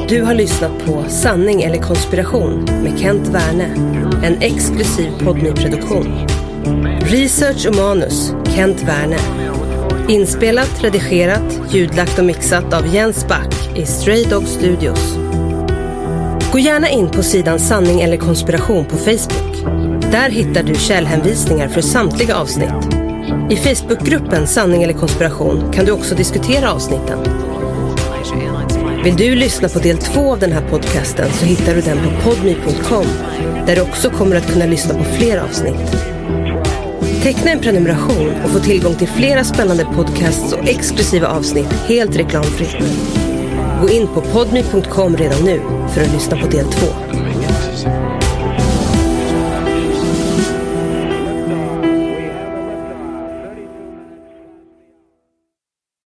[0.08, 3.66] Du har lyssnat på Sanning eller konspiration med Kent Werne.
[4.24, 6.28] En exklusiv podmi-produktion.
[7.02, 9.18] Research och manus Kent Werne.
[10.10, 15.18] Inspelat, redigerat, ljudlagt och mixat av Jens Back i Stray Dog Studios.
[16.52, 19.64] Gå gärna in på sidan Sanning eller konspiration på Facebook.
[20.12, 23.03] Där hittar du källhänvisningar för samtliga avsnitt.
[23.50, 27.20] I Facebookgruppen Sanning eller konspiration kan du också diskutera avsnitten.
[29.04, 32.30] Vill du lyssna på del två av den här podcasten så hittar du den på
[32.30, 33.06] podmy.com
[33.66, 35.96] där du också kommer att kunna lyssna på fler avsnitt.
[37.24, 42.78] Teckna en prenumeration och få tillgång till flera spännande podcasts och exklusiva avsnitt helt reklamfritt.
[43.82, 45.62] Gå in på podmy.com redan nu
[45.94, 47.13] för att lyssna på del två.